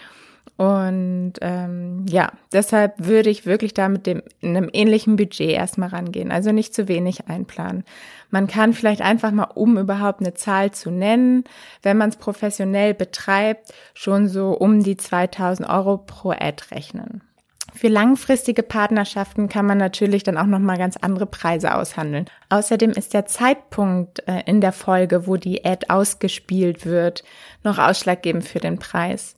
Und 0.56 1.34
ähm, 1.42 2.06
ja, 2.08 2.32
deshalb 2.50 2.94
würde 2.96 3.28
ich 3.28 3.44
wirklich 3.44 3.74
da 3.74 3.90
mit 3.90 4.06
dem 4.06 4.22
einem 4.42 4.70
ähnlichen 4.72 5.16
Budget 5.16 5.50
erstmal 5.50 5.90
rangehen. 5.90 6.32
Also 6.32 6.50
nicht 6.50 6.74
zu 6.74 6.88
wenig 6.88 7.28
einplanen. 7.28 7.84
Man 8.30 8.46
kann 8.46 8.72
vielleicht 8.72 9.02
einfach 9.02 9.32
mal, 9.32 9.48
um 9.54 9.76
überhaupt 9.76 10.20
eine 10.20 10.32
Zahl 10.32 10.70
zu 10.70 10.90
nennen, 10.90 11.44
wenn 11.82 11.98
man 11.98 12.08
es 12.08 12.16
professionell 12.16 12.94
betreibt, 12.94 13.74
schon 13.92 14.28
so 14.28 14.52
um 14.52 14.82
die 14.82 14.96
2000 14.96 15.68
Euro 15.68 15.98
pro 15.98 16.30
Ad 16.30 16.64
rechnen. 16.70 17.20
Für 17.76 17.88
langfristige 17.88 18.62
Partnerschaften 18.62 19.50
kann 19.50 19.66
man 19.66 19.76
natürlich 19.76 20.22
dann 20.22 20.38
auch 20.38 20.46
noch 20.46 20.58
mal 20.58 20.78
ganz 20.78 20.96
andere 20.96 21.26
Preise 21.26 21.74
aushandeln. 21.74 22.24
Außerdem 22.48 22.92
ist 22.92 23.12
der 23.12 23.26
Zeitpunkt 23.26 24.26
äh, 24.26 24.42
in 24.46 24.62
der 24.62 24.72
Folge, 24.72 25.26
wo 25.26 25.36
die 25.36 25.62
Ad 25.62 25.86
ausgespielt 25.90 26.86
wird, 26.86 27.22
noch 27.64 27.78
ausschlaggebend 27.78 28.44
für 28.48 28.60
den 28.60 28.78
Preis. 28.78 29.36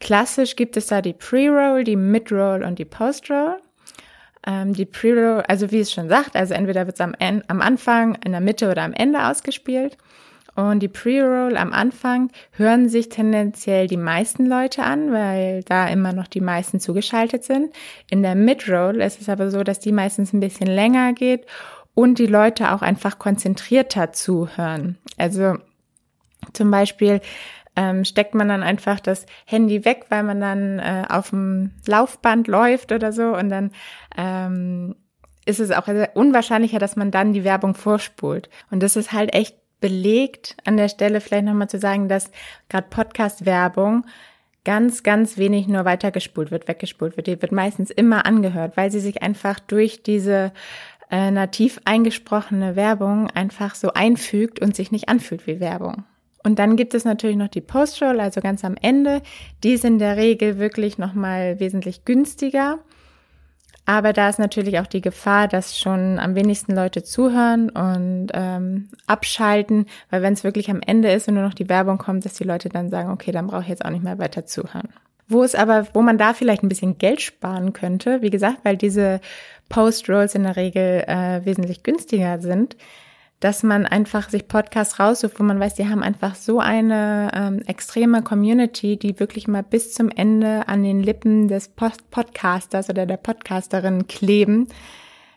Klassisch 0.00 0.54
gibt 0.54 0.76
es 0.76 0.88
da 0.88 1.00
die 1.00 1.14
Pre-Roll, 1.14 1.82
die 1.84 1.96
Mid-Roll 1.96 2.62
und 2.62 2.78
die 2.78 2.84
Post-Roll. 2.84 3.56
Ähm, 4.46 4.74
die 4.74 4.84
Pre-Roll, 4.84 5.44
also 5.48 5.70
wie 5.70 5.80
es 5.80 5.90
schon 5.90 6.10
sagt, 6.10 6.36
also 6.36 6.52
entweder 6.52 6.84
wird 6.84 6.96
es 6.96 7.00
am, 7.00 7.14
am 7.18 7.62
Anfang, 7.62 8.16
in 8.16 8.32
der 8.32 8.42
Mitte 8.42 8.70
oder 8.70 8.82
am 8.82 8.92
Ende 8.92 9.26
ausgespielt. 9.26 9.96
Und 10.58 10.80
die 10.80 10.88
Pre-Roll 10.88 11.56
am 11.56 11.72
Anfang 11.72 12.32
hören 12.50 12.88
sich 12.88 13.10
tendenziell 13.10 13.86
die 13.86 13.96
meisten 13.96 14.44
Leute 14.44 14.82
an, 14.82 15.12
weil 15.12 15.62
da 15.62 15.86
immer 15.86 16.12
noch 16.12 16.26
die 16.26 16.40
meisten 16.40 16.80
zugeschaltet 16.80 17.44
sind. 17.44 17.72
In 18.10 18.24
der 18.24 18.34
Mid-Roll 18.34 19.00
ist 19.00 19.20
es 19.20 19.28
aber 19.28 19.52
so, 19.52 19.62
dass 19.62 19.78
die 19.78 19.92
meistens 19.92 20.32
ein 20.32 20.40
bisschen 20.40 20.66
länger 20.66 21.12
geht 21.12 21.46
und 21.94 22.18
die 22.18 22.26
Leute 22.26 22.72
auch 22.72 22.82
einfach 22.82 23.20
konzentrierter 23.20 24.12
zuhören. 24.12 24.98
Also 25.16 25.58
zum 26.54 26.72
Beispiel 26.72 27.20
ähm, 27.76 28.04
steckt 28.04 28.34
man 28.34 28.48
dann 28.48 28.64
einfach 28.64 28.98
das 28.98 29.26
Handy 29.44 29.84
weg, 29.84 30.06
weil 30.08 30.24
man 30.24 30.40
dann 30.40 30.80
äh, 30.80 31.04
auf 31.08 31.30
dem 31.30 31.70
Laufband 31.86 32.48
läuft 32.48 32.90
oder 32.90 33.12
so 33.12 33.36
und 33.36 33.48
dann 33.48 33.70
ähm, 34.16 34.96
ist 35.46 35.60
es 35.60 35.70
auch 35.70 35.86
unwahrscheinlicher, 36.14 36.80
dass 36.80 36.96
man 36.96 37.12
dann 37.12 37.32
die 37.32 37.44
Werbung 37.44 37.76
vorspult. 37.76 38.50
Und 38.72 38.82
das 38.82 38.96
ist 38.96 39.12
halt 39.12 39.32
echt 39.32 39.56
belegt, 39.80 40.56
an 40.64 40.76
der 40.76 40.88
Stelle 40.88 41.20
vielleicht 41.20 41.44
nochmal 41.44 41.68
zu 41.68 41.78
sagen, 41.78 42.08
dass 42.08 42.30
gerade 42.68 42.88
Podcast-Werbung 42.88 44.04
ganz, 44.64 45.02
ganz 45.02 45.38
wenig 45.38 45.66
nur 45.68 45.84
weitergespult 45.84 46.50
wird, 46.50 46.68
weggespult 46.68 47.16
wird. 47.16 47.26
Die 47.26 47.40
wird 47.40 47.52
meistens 47.52 47.90
immer 47.90 48.26
angehört, 48.26 48.76
weil 48.76 48.90
sie 48.90 49.00
sich 49.00 49.22
einfach 49.22 49.60
durch 49.60 50.02
diese 50.02 50.52
äh, 51.10 51.30
nativ 51.30 51.80
eingesprochene 51.84 52.76
Werbung 52.76 53.30
einfach 53.30 53.74
so 53.74 53.92
einfügt 53.92 54.60
und 54.60 54.76
sich 54.76 54.92
nicht 54.92 55.08
anfühlt 55.08 55.46
wie 55.46 55.60
Werbung. 55.60 56.04
Und 56.44 56.58
dann 56.58 56.76
gibt 56.76 56.94
es 56.94 57.04
natürlich 57.04 57.36
noch 57.36 57.48
die 57.48 57.60
Post-Roll, 57.60 58.20
also 58.20 58.40
ganz 58.40 58.64
am 58.64 58.76
Ende. 58.80 59.22
Die 59.64 59.72
ist 59.72 59.84
in 59.84 59.98
der 59.98 60.16
Regel 60.16 60.58
wirklich 60.58 60.98
nochmal 60.98 61.60
wesentlich 61.60 62.04
günstiger. 62.04 62.78
Aber 63.88 64.12
da 64.12 64.28
ist 64.28 64.38
natürlich 64.38 64.80
auch 64.80 64.86
die 64.86 65.00
Gefahr, 65.00 65.48
dass 65.48 65.78
schon 65.78 66.18
am 66.18 66.34
wenigsten 66.34 66.74
Leute 66.74 67.04
zuhören 67.04 67.70
und 67.70 68.26
ähm, 68.34 68.90
abschalten, 69.06 69.86
weil 70.10 70.20
wenn 70.20 70.34
es 70.34 70.44
wirklich 70.44 70.68
am 70.70 70.82
Ende 70.86 71.10
ist 71.10 71.26
und 71.26 71.36
nur 71.36 71.42
noch 71.42 71.54
die 71.54 71.70
Werbung 71.70 71.96
kommt, 71.96 72.26
dass 72.26 72.34
die 72.34 72.44
Leute 72.44 72.68
dann 72.68 72.90
sagen, 72.90 73.10
okay, 73.10 73.32
dann 73.32 73.46
brauche 73.46 73.62
ich 73.62 73.68
jetzt 73.68 73.82
auch 73.82 73.90
nicht 73.90 74.04
mehr 74.04 74.18
weiter 74.18 74.44
zuhören. 74.44 74.90
Wo 75.26 75.42
es 75.42 75.54
aber, 75.54 75.86
wo 75.94 76.02
man 76.02 76.18
da 76.18 76.34
vielleicht 76.34 76.62
ein 76.62 76.68
bisschen 76.68 76.98
Geld 76.98 77.22
sparen 77.22 77.72
könnte, 77.72 78.20
wie 78.20 78.28
gesagt, 78.28 78.58
weil 78.62 78.76
diese 78.76 79.22
Post-Rolls 79.70 80.34
in 80.34 80.42
der 80.42 80.56
Regel 80.56 81.04
äh, 81.06 81.46
wesentlich 81.46 81.82
günstiger 81.82 82.40
sind, 82.40 82.76
dass 83.40 83.62
man 83.62 83.86
einfach 83.86 84.30
sich 84.30 84.48
Podcasts 84.48 84.98
raussucht, 84.98 85.38
wo 85.38 85.44
man 85.44 85.60
weiß, 85.60 85.74
die 85.74 85.88
haben 85.88 86.02
einfach 86.02 86.34
so 86.34 86.58
eine 86.58 87.30
ähm, 87.34 87.62
extreme 87.66 88.22
Community, 88.22 88.96
die 88.96 89.20
wirklich 89.20 89.46
mal 89.46 89.62
bis 89.62 89.94
zum 89.94 90.10
Ende 90.10 90.66
an 90.66 90.82
den 90.82 91.02
Lippen 91.02 91.46
des 91.46 91.68
Post 91.68 92.10
Podcasters 92.10 92.90
oder 92.90 93.06
der 93.06 93.16
Podcasterin 93.16 94.08
kleben, 94.08 94.66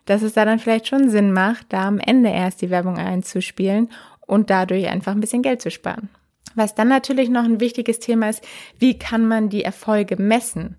dass 0.05 0.24
es 0.24 0.34
da 0.34 0.46
dann 0.46 0.60
vielleicht 0.60 0.88
schon 0.88 1.10
Sinn 1.10 1.31
macht, 1.31 1.67
da 1.70 1.88
am 1.88 2.00
Ende 2.00 2.31
erst 2.31 2.62
die 2.63 2.72
Werbung 2.72 2.98
einzuspielen 2.98 3.89
und 4.25 4.50
dadurch 4.50 4.88
einfach 4.88 5.12
ein 5.12 5.22
bisschen 5.22 5.43
Geld 5.43 5.62
zu 5.62 5.70
sparen. 5.70 6.10
Was 6.55 6.75
dann 6.75 6.88
natürlich 6.88 7.29
noch 7.29 7.43
ein 7.43 7.60
wichtiges 7.60 8.00
Thema 8.00 8.29
ist, 8.29 8.43
wie 8.79 8.98
kann 8.98 9.27
man 9.27 9.50
die 9.50 9.63
Erfolge 9.63 10.22
messen? 10.22 10.77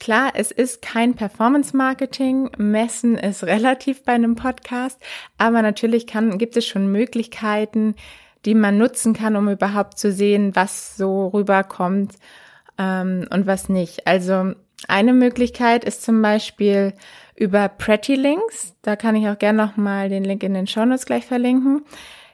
Klar, 0.00 0.32
es 0.34 0.50
ist 0.50 0.80
kein 0.80 1.14
Performance-Marketing. 1.14 2.50
Messen 2.56 3.18
ist 3.18 3.44
relativ 3.44 4.02
bei 4.02 4.12
einem 4.12 4.34
Podcast. 4.34 5.00
Aber 5.38 5.62
natürlich 5.62 6.06
kann, 6.06 6.38
gibt 6.38 6.56
es 6.56 6.66
schon 6.66 6.90
Möglichkeiten, 6.90 7.94
die 8.46 8.54
man 8.54 8.78
nutzen 8.78 9.12
kann, 9.12 9.36
um 9.36 9.48
überhaupt 9.48 9.98
zu 9.98 10.10
sehen, 10.10 10.56
was 10.56 10.96
so 10.96 11.28
rüberkommt 11.28 12.14
ähm, 12.78 13.28
und 13.30 13.46
was 13.46 13.68
nicht. 13.68 14.06
Also 14.06 14.54
eine 14.88 15.12
Möglichkeit 15.12 15.84
ist 15.84 16.02
zum 16.02 16.22
Beispiel 16.22 16.94
über 17.36 17.68
Pretty 17.68 18.14
Links. 18.14 18.74
Da 18.80 18.96
kann 18.96 19.14
ich 19.16 19.28
auch 19.28 19.38
gerne 19.38 19.66
nochmal 19.66 20.08
den 20.08 20.24
Link 20.24 20.42
in 20.42 20.54
den 20.54 20.66
Show 20.66 20.86
Notes 20.86 21.04
gleich 21.04 21.26
verlinken. 21.26 21.82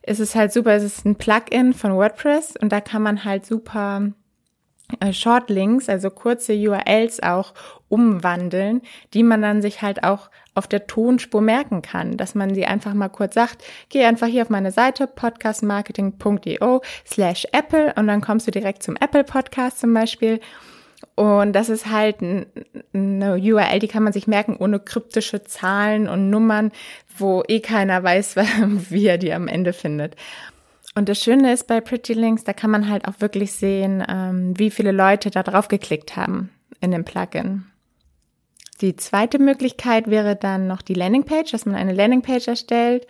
Es 0.02 0.20
ist 0.20 0.37
halt 0.37 0.52
super, 0.52 0.75
es 0.75 0.85
ist 0.85 1.04
ein 1.04 1.16
Plugin 1.16 1.73
von 1.73 1.96
WordPress 1.96 2.54
und 2.62 2.70
da 2.70 2.80
kann 2.80 3.02
man 3.02 3.25
halt 3.25 3.44
super 3.44 4.12
Shortlinks, 5.12 5.88
also 5.88 6.10
kurze 6.10 6.54
URLs 6.54 7.20
auch 7.20 7.54
umwandeln, 7.88 8.82
die 9.14 9.22
man 9.22 9.42
dann 9.42 9.62
sich 9.62 9.82
halt 9.82 10.04
auch 10.04 10.30
auf 10.54 10.66
der 10.66 10.86
Tonspur 10.86 11.40
merken 11.40 11.82
kann, 11.82 12.16
dass 12.16 12.34
man 12.34 12.54
sie 12.54 12.66
einfach 12.66 12.94
mal 12.94 13.08
kurz 13.08 13.34
sagt, 13.34 13.62
geh 13.90 14.04
einfach 14.04 14.26
hier 14.26 14.42
auf 14.42 14.50
meine 14.50 14.72
Seite 14.72 15.06
podcastmarketing.io 15.06 16.82
slash 17.06 17.46
Apple 17.52 17.92
und 17.96 18.06
dann 18.06 18.20
kommst 18.20 18.46
du 18.46 18.50
direkt 18.50 18.82
zum 18.82 18.96
Apple 18.96 19.24
Podcast 19.24 19.80
zum 19.80 19.92
Beispiel. 19.92 20.40
Und 21.14 21.52
das 21.52 21.68
ist 21.68 21.90
halt 21.90 22.16
eine 22.22 23.34
URL, 23.36 23.78
die 23.80 23.88
kann 23.88 24.02
man 24.02 24.12
sich 24.12 24.26
merken 24.26 24.56
ohne 24.56 24.80
kryptische 24.80 25.42
Zahlen 25.44 26.08
und 26.08 26.30
Nummern, 26.30 26.72
wo 27.16 27.42
eh 27.48 27.60
keiner 27.60 28.02
weiß, 28.02 28.36
wie 28.90 29.06
er 29.06 29.18
die 29.18 29.32
am 29.32 29.48
Ende 29.48 29.72
findet. 29.72 30.16
Und 30.96 31.10
das 31.10 31.22
Schöne 31.22 31.52
ist 31.52 31.66
bei 31.66 31.82
Pretty 31.82 32.14
Links, 32.14 32.42
da 32.44 32.54
kann 32.54 32.70
man 32.70 32.88
halt 32.88 33.06
auch 33.06 33.20
wirklich 33.20 33.52
sehen, 33.52 34.02
ähm, 34.08 34.58
wie 34.58 34.70
viele 34.70 34.92
Leute 34.92 35.30
da 35.30 35.42
drauf 35.42 35.68
geklickt 35.68 36.16
haben 36.16 36.48
in 36.80 36.90
dem 36.90 37.04
Plugin. 37.04 37.66
Die 38.80 38.96
zweite 38.96 39.38
Möglichkeit 39.38 40.08
wäre 40.08 40.36
dann 40.36 40.66
noch 40.66 40.80
die 40.80 40.94
Landingpage, 40.94 41.52
dass 41.52 41.66
man 41.66 41.74
eine 41.74 41.92
Landingpage 41.92 42.48
erstellt, 42.48 43.06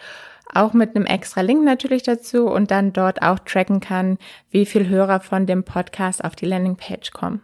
auch 0.53 0.73
mit 0.73 0.97
einem 0.97 1.07
extra 1.07 1.43
Link 1.43 1.63
natürlich 1.63 2.03
dazu 2.03 2.49
und 2.49 2.73
dann 2.73 2.93
dort 2.93 3.23
auch 3.23 3.39
tracken 3.39 3.79
kann, 3.79 4.19
wie 4.51 4.67
viel 4.67 4.89
Hörer 4.89 5.21
von 5.21 5.47
dem 5.47 5.63
Podcast 5.63 6.25
auf 6.25 6.35
die 6.35 6.47
Landingpage 6.47 7.13
kommen. 7.13 7.41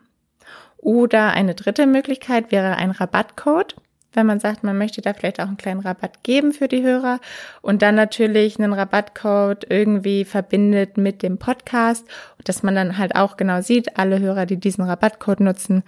Oder 0.76 1.30
eine 1.34 1.54
dritte 1.54 1.86
Möglichkeit 1.86 2.50
wäre 2.50 2.74
ein 2.76 2.90
Rabattcode 2.90 3.76
wenn 4.12 4.26
man 4.26 4.40
sagt, 4.40 4.62
man 4.62 4.78
möchte 4.78 5.00
da 5.00 5.14
vielleicht 5.14 5.40
auch 5.40 5.46
einen 5.46 5.56
kleinen 5.56 5.80
Rabatt 5.80 6.22
geben 6.22 6.52
für 6.52 6.68
die 6.68 6.82
Hörer 6.82 7.20
und 7.60 7.82
dann 7.82 7.94
natürlich 7.94 8.58
einen 8.58 8.72
Rabattcode 8.72 9.66
irgendwie 9.68 10.24
verbindet 10.24 10.96
mit 10.96 11.22
dem 11.22 11.38
Podcast, 11.38 12.06
dass 12.44 12.62
man 12.62 12.74
dann 12.74 12.98
halt 12.98 13.16
auch 13.16 13.36
genau 13.36 13.60
sieht, 13.62 13.98
alle 13.98 14.20
Hörer, 14.20 14.46
die 14.46 14.58
diesen 14.58 14.84
Rabattcode 14.84 15.40
nutzen, 15.40 15.82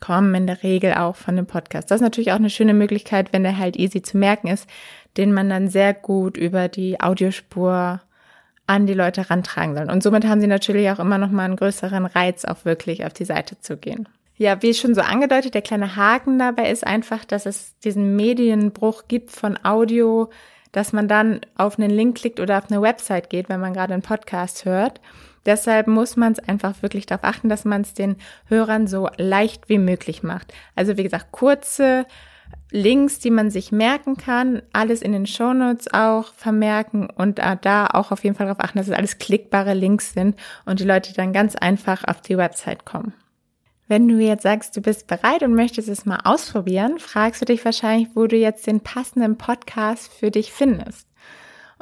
kommen 0.00 0.34
in 0.34 0.46
der 0.46 0.62
Regel 0.62 0.94
auch 0.94 1.16
von 1.16 1.36
dem 1.36 1.46
Podcast. 1.46 1.90
Das 1.90 1.96
ist 1.96 2.04
natürlich 2.04 2.32
auch 2.32 2.36
eine 2.36 2.50
schöne 2.50 2.74
Möglichkeit, 2.74 3.32
wenn 3.32 3.42
der 3.42 3.58
halt 3.58 3.76
easy 3.76 4.02
zu 4.02 4.16
merken 4.16 4.48
ist, 4.48 4.68
den 5.16 5.32
man 5.32 5.48
dann 5.48 5.68
sehr 5.68 5.94
gut 5.94 6.36
über 6.36 6.68
die 6.68 7.00
Audiospur 7.00 8.00
an 8.66 8.86
die 8.86 8.94
Leute 8.94 9.28
rantragen 9.30 9.74
soll. 9.74 9.90
Und 9.90 10.02
somit 10.02 10.26
haben 10.26 10.40
sie 10.40 10.46
natürlich 10.46 10.90
auch 10.90 11.00
immer 11.00 11.18
noch 11.18 11.30
mal 11.30 11.44
einen 11.44 11.56
größeren 11.56 12.06
Reiz, 12.06 12.44
auch 12.44 12.64
wirklich 12.64 13.04
auf 13.04 13.12
die 13.12 13.24
Seite 13.24 13.58
zu 13.58 13.76
gehen. 13.76 14.08
Ja, 14.40 14.62
wie 14.62 14.72
schon 14.72 14.94
so 14.94 15.02
angedeutet, 15.02 15.52
der 15.52 15.60
kleine 15.60 15.96
Haken 15.96 16.38
dabei 16.38 16.70
ist 16.70 16.86
einfach, 16.86 17.26
dass 17.26 17.44
es 17.44 17.78
diesen 17.80 18.16
Medienbruch 18.16 19.02
gibt 19.06 19.32
von 19.32 19.62
Audio, 19.62 20.30
dass 20.72 20.94
man 20.94 21.08
dann 21.08 21.42
auf 21.58 21.78
einen 21.78 21.90
Link 21.90 22.16
klickt 22.16 22.40
oder 22.40 22.56
auf 22.56 22.70
eine 22.70 22.80
Website 22.80 23.28
geht, 23.28 23.50
wenn 23.50 23.60
man 23.60 23.74
gerade 23.74 23.92
einen 23.92 24.02
Podcast 24.02 24.64
hört. 24.64 25.02
Deshalb 25.44 25.88
muss 25.88 26.16
man 26.16 26.32
es 26.32 26.38
einfach 26.38 26.80
wirklich 26.80 27.04
darauf 27.04 27.22
achten, 27.24 27.50
dass 27.50 27.66
man 27.66 27.82
es 27.82 27.92
den 27.92 28.16
Hörern 28.46 28.86
so 28.86 29.10
leicht 29.18 29.68
wie 29.68 29.76
möglich 29.76 30.22
macht. 30.22 30.54
Also 30.74 30.96
wie 30.96 31.02
gesagt, 31.02 31.32
kurze 31.32 32.06
Links, 32.70 33.18
die 33.18 33.30
man 33.30 33.50
sich 33.50 33.72
merken 33.72 34.16
kann, 34.16 34.62
alles 34.72 35.02
in 35.02 35.12
den 35.12 35.26
Shownotes 35.26 35.92
auch 35.92 36.32
vermerken 36.32 37.10
und 37.14 37.40
da 37.40 37.88
auch 37.88 38.10
auf 38.10 38.24
jeden 38.24 38.36
Fall 38.36 38.46
darauf 38.46 38.64
achten, 38.64 38.78
dass 38.78 38.88
es 38.88 38.96
alles 38.96 39.18
klickbare 39.18 39.74
Links 39.74 40.14
sind 40.14 40.34
und 40.64 40.80
die 40.80 40.84
Leute 40.84 41.12
dann 41.12 41.34
ganz 41.34 41.56
einfach 41.56 42.04
auf 42.08 42.22
die 42.22 42.38
Website 42.38 42.86
kommen. 42.86 43.12
Wenn 43.90 44.06
du 44.06 44.20
jetzt 44.20 44.44
sagst, 44.44 44.76
du 44.76 44.80
bist 44.80 45.08
bereit 45.08 45.42
und 45.42 45.56
möchtest 45.56 45.88
es 45.88 46.06
mal 46.06 46.20
ausprobieren, 46.22 47.00
fragst 47.00 47.40
du 47.40 47.46
dich 47.46 47.64
wahrscheinlich, 47.64 48.06
wo 48.14 48.28
du 48.28 48.36
jetzt 48.36 48.68
den 48.68 48.78
passenden 48.78 49.36
Podcast 49.36 50.12
für 50.12 50.30
dich 50.30 50.52
findest. 50.52 51.08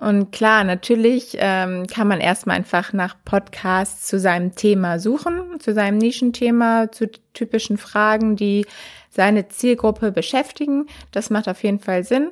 Und 0.01 0.33
klar, 0.33 0.65
natürlich 0.65 1.37
ähm, 1.39 1.87
kann 1.87 2.09
man 2.09 2.21
erstmal 2.21 2.57
einfach 2.57 2.95
nach 2.95 3.15
Podcasts 3.27 4.07
zu 4.07 4.19
seinem 4.19 4.55
Thema 4.55 4.99
suchen, 4.99 5.61
zu 5.61 5.75
seinem 5.75 5.99
Nischenthema, 5.99 6.91
zu 6.91 7.11
typischen 7.35 7.77
Fragen, 7.77 8.37
die 8.37 8.65
seine 9.11 9.49
Zielgruppe 9.49 10.11
beschäftigen. 10.11 10.87
Das 11.13 11.29
macht 11.29 11.47
auf 11.47 11.63
jeden 11.63 11.79
Fall 11.79 12.05
Sinn. 12.05 12.31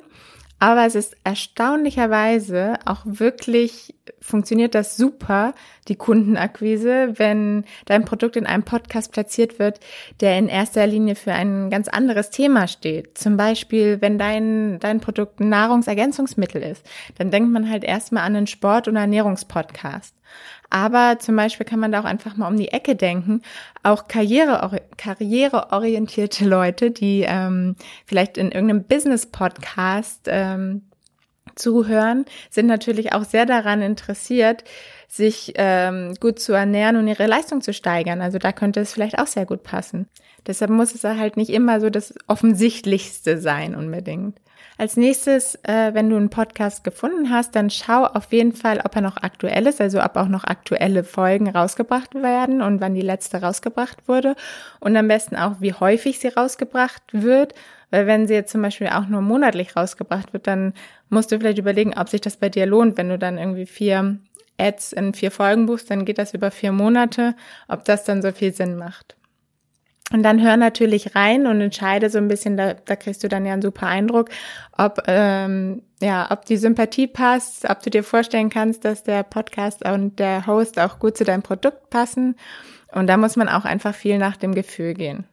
Aber 0.59 0.85
es 0.85 0.95
ist 0.95 1.15
erstaunlicherweise 1.23 2.79
auch 2.85 3.01
wirklich, 3.05 3.93
funktioniert 4.19 4.73
das 4.73 4.97
super, 4.97 5.53
die 5.87 5.95
Kundenakquise, 5.95 7.13
wenn 7.19 7.63
dein 7.85 8.05
Produkt 8.05 8.35
in 8.35 8.47
einem 8.47 8.63
Podcast 8.63 9.11
platziert 9.11 9.59
wird, 9.59 9.79
der 10.19 10.37
in 10.39 10.47
erster 10.49 10.87
Linie 10.87 11.13
für 11.13 11.33
ein 11.33 11.69
ganz 11.69 11.87
anderes 11.87 12.31
Thema 12.31 12.67
steht. 12.67 13.19
Zum 13.19 13.37
Beispiel, 13.37 14.01
wenn 14.01 14.17
dein, 14.17 14.79
dein 14.79 14.99
Produkt 14.99 15.39
ein 15.39 15.49
Nahrungsergänzungsmittel 15.49 16.63
ist, 16.63 16.83
dann 17.19 17.29
denkt 17.29 17.51
man 17.51 17.69
halt 17.69 17.83
erstmal 17.83 18.23
an 18.23 18.35
einen 18.35 18.47
Sport- 18.47 18.87
und 18.87 18.95
Ernährungspodcast. 18.95 20.15
Aber 20.69 21.17
zum 21.19 21.35
Beispiel 21.35 21.65
kann 21.65 21.79
man 21.79 21.91
da 21.91 22.01
auch 22.01 22.05
einfach 22.05 22.35
mal 22.35 22.47
um 22.47 22.57
die 22.57 22.69
Ecke 22.69 22.95
denken. 22.95 23.41
Auch 23.83 24.07
karriere, 24.07 24.81
karriereorientierte 24.97 26.45
Leute, 26.45 26.91
die 26.91 27.25
ähm, 27.27 27.75
vielleicht 28.05 28.37
in 28.37 28.51
irgendeinem 28.51 28.83
Business-Podcast 28.83 30.21
ähm, 30.27 30.83
zuhören, 31.55 32.25
sind 32.49 32.67
natürlich 32.67 33.13
auch 33.13 33.23
sehr 33.23 33.45
daran 33.45 33.81
interessiert, 33.81 34.63
sich 35.07 35.53
ähm, 35.55 36.15
gut 36.19 36.39
zu 36.39 36.53
ernähren 36.53 36.97
und 36.97 37.07
ihre 37.07 37.27
Leistung 37.27 37.61
zu 37.61 37.73
steigern. 37.73 38.21
Also 38.21 38.37
da 38.37 38.51
könnte 38.51 38.81
es 38.81 38.93
vielleicht 38.93 39.19
auch 39.19 39.27
sehr 39.27 39.45
gut 39.45 39.63
passen. 39.63 40.07
Deshalb 40.47 40.71
muss 40.71 40.95
es 40.95 41.03
halt 41.03 41.37
nicht 41.37 41.49
immer 41.49 41.79
so 41.81 41.89
das 41.89 42.13
Offensichtlichste 42.27 43.37
sein 43.37 43.75
unbedingt. 43.75 44.39
Als 44.79 44.95
nächstes, 44.95 45.55
äh, 45.63 45.93
wenn 45.93 46.09
du 46.09 46.15
einen 46.15 46.29
Podcast 46.29 46.83
gefunden 46.83 47.31
hast, 47.31 47.55
dann 47.55 47.69
schau 47.69 48.05
auf 48.05 48.31
jeden 48.31 48.53
Fall, 48.53 48.79
ob 48.85 48.95
er 48.95 49.01
noch 49.01 49.17
aktuell 49.17 49.65
ist, 49.65 49.81
also 49.81 50.01
ob 50.03 50.15
auch 50.15 50.27
noch 50.27 50.43
aktuelle 50.43 51.03
Folgen 51.03 51.49
rausgebracht 51.49 52.13
werden 52.13 52.61
und 52.61 52.79
wann 52.79 52.93
die 52.93 53.01
letzte 53.01 53.41
rausgebracht 53.41 54.07
wurde 54.07 54.35
und 54.79 54.95
am 54.95 55.07
besten 55.07 55.35
auch, 55.35 55.55
wie 55.59 55.73
häufig 55.73 56.19
sie 56.19 56.27
rausgebracht 56.27 57.01
wird. 57.11 57.55
Weil 57.89 58.05
wenn 58.05 58.27
sie 58.27 58.35
jetzt 58.35 58.51
zum 58.51 58.61
Beispiel 58.61 58.87
auch 58.87 59.07
nur 59.07 59.21
monatlich 59.21 59.75
rausgebracht 59.75 60.33
wird, 60.33 60.45
dann 60.45 60.73
musst 61.09 61.31
du 61.31 61.39
vielleicht 61.39 61.57
überlegen, 61.57 61.97
ob 61.97 62.09
sich 62.09 62.21
das 62.21 62.37
bei 62.37 62.49
dir 62.49 62.65
lohnt, 62.65 62.97
wenn 62.97 63.09
du 63.09 63.17
dann 63.17 63.37
irgendwie 63.37 63.65
vier 63.65 64.19
Ads 64.59 64.93
in 64.93 65.13
vier 65.13 65.31
Folgen 65.31 65.65
buchst, 65.65 65.89
dann 65.89 66.05
geht 66.05 66.17
das 66.17 66.33
über 66.33 66.51
vier 66.51 66.71
Monate, 66.71 67.35
ob 67.67 67.85
das 67.85 68.03
dann 68.03 68.21
so 68.21 68.31
viel 68.31 68.53
Sinn 68.53 68.75
macht. 68.75 69.15
Und 70.13 70.23
dann 70.23 70.41
hör 70.41 70.55
natürlich 70.55 71.15
rein 71.15 71.47
und 71.47 71.59
entscheide 71.59 72.09
so 72.09 72.17
ein 72.17 72.29
bisschen, 72.29 72.55
da, 72.55 72.73
da 72.73 72.95
kriegst 72.95 73.23
du 73.23 73.27
dann 73.27 73.45
ja 73.45 73.53
einen 73.53 73.61
super 73.61 73.87
Eindruck, 73.87 74.29
ob, 74.77 75.03
ähm, 75.07 75.81
ja, 76.01 76.31
ob 76.31 76.45
die 76.45 76.55
Sympathie 76.55 77.07
passt, 77.07 77.69
ob 77.69 77.83
du 77.83 77.89
dir 77.89 78.03
vorstellen 78.03 78.49
kannst, 78.49 78.85
dass 78.85 79.03
der 79.03 79.23
Podcast 79.23 79.85
und 79.85 80.19
der 80.19 80.47
Host 80.47 80.79
auch 80.79 80.99
gut 80.99 81.17
zu 81.17 81.25
deinem 81.25 81.41
Produkt 81.41 81.89
passen. 81.89 82.35
Und 82.93 83.07
da 83.07 83.17
muss 83.17 83.35
man 83.35 83.49
auch 83.49 83.65
einfach 83.65 83.93
viel 83.93 84.17
nach 84.17 84.37
dem 84.37 84.55
Gefühl 84.55 84.93
gehen. 84.93 85.25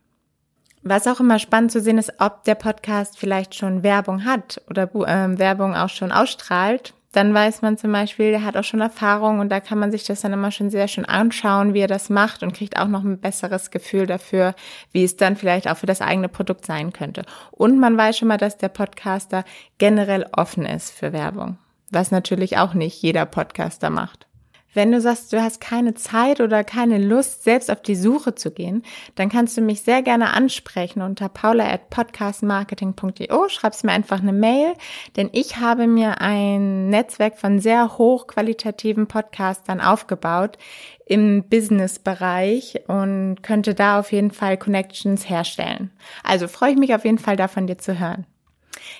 Was 0.82 1.06
auch 1.06 1.20
immer 1.20 1.38
spannend 1.38 1.70
zu 1.70 1.80
sehen 1.80 1.96
ist, 1.96 2.12
ob 2.18 2.42
der 2.44 2.56
Podcast 2.56 3.16
vielleicht 3.16 3.54
schon 3.54 3.84
Werbung 3.84 4.24
hat 4.24 4.60
oder 4.68 4.82
äh, 4.94 5.38
Werbung 5.38 5.74
auch 5.74 5.88
schon 5.88 6.10
ausstrahlt 6.10 6.94
dann 7.14 7.32
weiß 7.32 7.62
man 7.62 7.78
zum 7.78 7.92
Beispiel, 7.92 8.32
der 8.32 8.44
hat 8.44 8.56
auch 8.56 8.64
schon 8.64 8.80
Erfahrung 8.80 9.38
und 9.38 9.48
da 9.48 9.60
kann 9.60 9.78
man 9.78 9.92
sich 9.92 10.04
das 10.04 10.22
dann 10.22 10.32
immer 10.32 10.50
schon 10.50 10.70
sehr 10.70 10.88
schön 10.88 11.04
anschauen, 11.04 11.72
wie 11.72 11.80
er 11.80 11.88
das 11.88 12.10
macht 12.10 12.42
und 12.42 12.54
kriegt 12.54 12.76
auch 12.76 12.88
noch 12.88 13.04
ein 13.04 13.20
besseres 13.20 13.70
Gefühl 13.70 14.06
dafür, 14.06 14.54
wie 14.90 15.04
es 15.04 15.16
dann 15.16 15.36
vielleicht 15.36 15.68
auch 15.68 15.76
für 15.76 15.86
das 15.86 16.00
eigene 16.00 16.28
Produkt 16.28 16.66
sein 16.66 16.92
könnte. 16.92 17.24
Und 17.52 17.78
man 17.78 17.96
weiß 17.96 18.18
schon 18.18 18.28
mal, 18.28 18.36
dass 18.36 18.58
der 18.58 18.68
Podcaster 18.68 19.44
generell 19.78 20.26
offen 20.32 20.66
ist 20.66 20.90
für 20.90 21.12
Werbung, 21.12 21.58
was 21.90 22.10
natürlich 22.10 22.58
auch 22.58 22.74
nicht 22.74 23.00
jeder 23.00 23.26
Podcaster 23.26 23.90
macht. 23.90 24.26
Wenn 24.74 24.92
du 24.92 25.00
sagst, 25.00 25.32
du 25.32 25.40
hast 25.40 25.60
keine 25.60 25.94
Zeit 25.94 26.40
oder 26.40 26.64
keine 26.64 26.98
Lust, 26.98 27.44
selbst 27.44 27.70
auf 27.70 27.80
die 27.80 27.94
Suche 27.94 28.34
zu 28.34 28.50
gehen, 28.50 28.82
dann 29.14 29.28
kannst 29.28 29.56
du 29.56 29.60
mich 29.60 29.82
sehr 29.82 30.02
gerne 30.02 30.34
ansprechen 30.34 31.00
unter 31.00 31.28
paula 31.28 31.72
at 31.72 31.90
podcastmarketing.io. 31.90 33.48
Schreibst 33.48 33.84
mir 33.84 33.92
einfach 33.92 34.20
eine 34.20 34.32
Mail, 34.32 34.74
denn 35.16 35.30
ich 35.32 35.58
habe 35.58 35.86
mir 35.86 36.20
ein 36.20 36.90
Netzwerk 36.90 37.38
von 37.38 37.60
sehr 37.60 37.96
hochqualitativen 37.96 39.06
Podcastern 39.06 39.80
aufgebaut 39.80 40.58
im 41.06 41.44
Business-Bereich 41.48 42.80
und 42.88 43.42
könnte 43.42 43.74
da 43.74 44.00
auf 44.00 44.10
jeden 44.10 44.30
Fall 44.30 44.56
Connections 44.56 45.28
herstellen. 45.28 45.90
Also 46.24 46.48
freue 46.48 46.72
ich 46.72 46.78
mich 46.78 46.94
auf 46.94 47.04
jeden 47.04 47.18
Fall 47.18 47.36
davon 47.36 47.66
dir 47.66 47.78
zu 47.78 47.98
hören. 47.98 48.26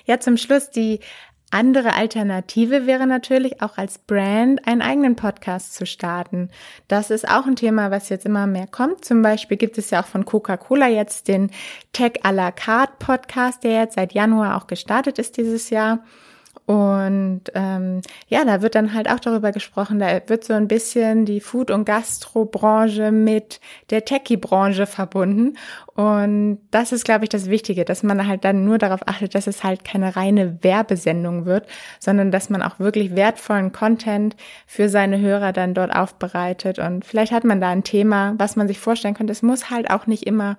Ja, 0.05 0.19
zum 0.19 0.37
Schluss 0.37 0.69
die 0.69 0.99
andere 1.51 1.93
Alternative 1.93 2.85
wäre 2.85 3.07
natürlich 3.07 3.61
auch 3.61 3.77
als 3.77 3.97
Brand 3.97 4.67
einen 4.67 4.81
eigenen 4.81 5.15
Podcast 5.15 5.73
zu 5.73 5.85
starten. 5.85 6.49
Das 6.87 7.11
ist 7.11 7.27
auch 7.27 7.45
ein 7.45 7.55
Thema, 7.55 7.91
was 7.91 8.09
jetzt 8.09 8.25
immer 8.25 8.47
mehr 8.47 8.67
kommt. 8.67 9.05
Zum 9.05 9.21
Beispiel 9.21 9.57
gibt 9.57 9.77
es 9.77 9.89
ja 9.89 10.01
auch 10.01 10.07
von 10.07 10.25
Coca-Cola 10.25 10.87
jetzt 10.87 11.27
den 11.27 11.51
Tech 11.93 12.23
à 12.23 12.31
la 12.31 12.51
carte 12.51 12.93
Podcast, 12.99 13.63
der 13.63 13.81
jetzt 13.81 13.95
seit 13.95 14.13
Januar 14.13 14.57
auch 14.57 14.67
gestartet 14.67 15.19
ist 15.19 15.37
dieses 15.37 15.69
Jahr. 15.69 15.99
Und 16.65 17.41
ähm, 17.53 18.01
ja, 18.27 18.43
da 18.43 18.61
wird 18.61 18.73
dann 18.73 18.93
halt 18.93 19.09
auch 19.09 19.19
darüber 19.19 19.51
gesprochen, 19.51 19.99
da 19.99 20.19
wird 20.27 20.43
so 20.43 20.53
ein 20.53 20.67
bisschen 20.67 21.25
die 21.25 21.39
Food- 21.39 21.69
und 21.69 21.85
Gastrobranche 21.85 23.11
mit 23.11 23.59
der 23.91 24.03
Techie-Branche 24.03 24.87
verbunden. 24.87 25.57
Und 25.93 26.59
das 26.71 26.91
ist, 26.91 27.05
glaube 27.05 27.25
ich, 27.25 27.29
das 27.29 27.49
Wichtige, 27.49 27.85
dass 27.85 28.01
man 28.01 28.27
halt 28.27 28.43
dann 28.45 28.65
nur 28.65 28.77
darauf 28.79 29.01
achtet, 29.07 29.35
dass 29.35 29.45
es 29.47 29.63
halt 29.63 29.83
keine 29.85 30.15
reine 30.15 30.57
Werbesendung 30.63 31.45
wird, 31.45 31.67
sondern 31.99 32.31
dass 32.31 32.49
man 32.49 32.63
auch 32.63 32.79
wirklich 32.79 33.15
wertvollen 33.15 33.71
Content 33.71 34.35
für 34.65 34.89
seine 34.89 35.19
Hörer 35.19 35.53
dann 35.53 35.73
dort 35.75 35.95
aufbereitet. 35.95 36.79
Und 36.79 37.05
vielleicht 37.05 37.31
hat 37.31 37.43
man 37.43 37.61
da 37.61 37.69
ein 37.69 37.83
Thema, 37.83 38.33
was 38.37 38.55
man 38.55 38.67
sich 38.67 38.79
vorstellen 38.79 39.13
könnte. 39.13 39.33
Es 39.33 39.43
muss 39.43 39.69
halt 39.69 39.91
auch 39.91 40.07
nicht 40.07 40.25
immer 40.25 40.57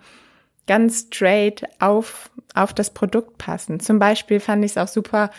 ganz 0.67 1.07
straight 1.07 1.63
auf, 1.79 2.31
auf 2.55 2.73
das 2.73 2.93
Produkt 2.93 3.39
passen. 3.39 3.81
Zum 3.81 3.99
Beispiel 3.99 4.41
fand 4.41 4.65
ich 4.65 4.73
es 4.73 4.79
auch 4.79 4.89
super, 4.89 5.31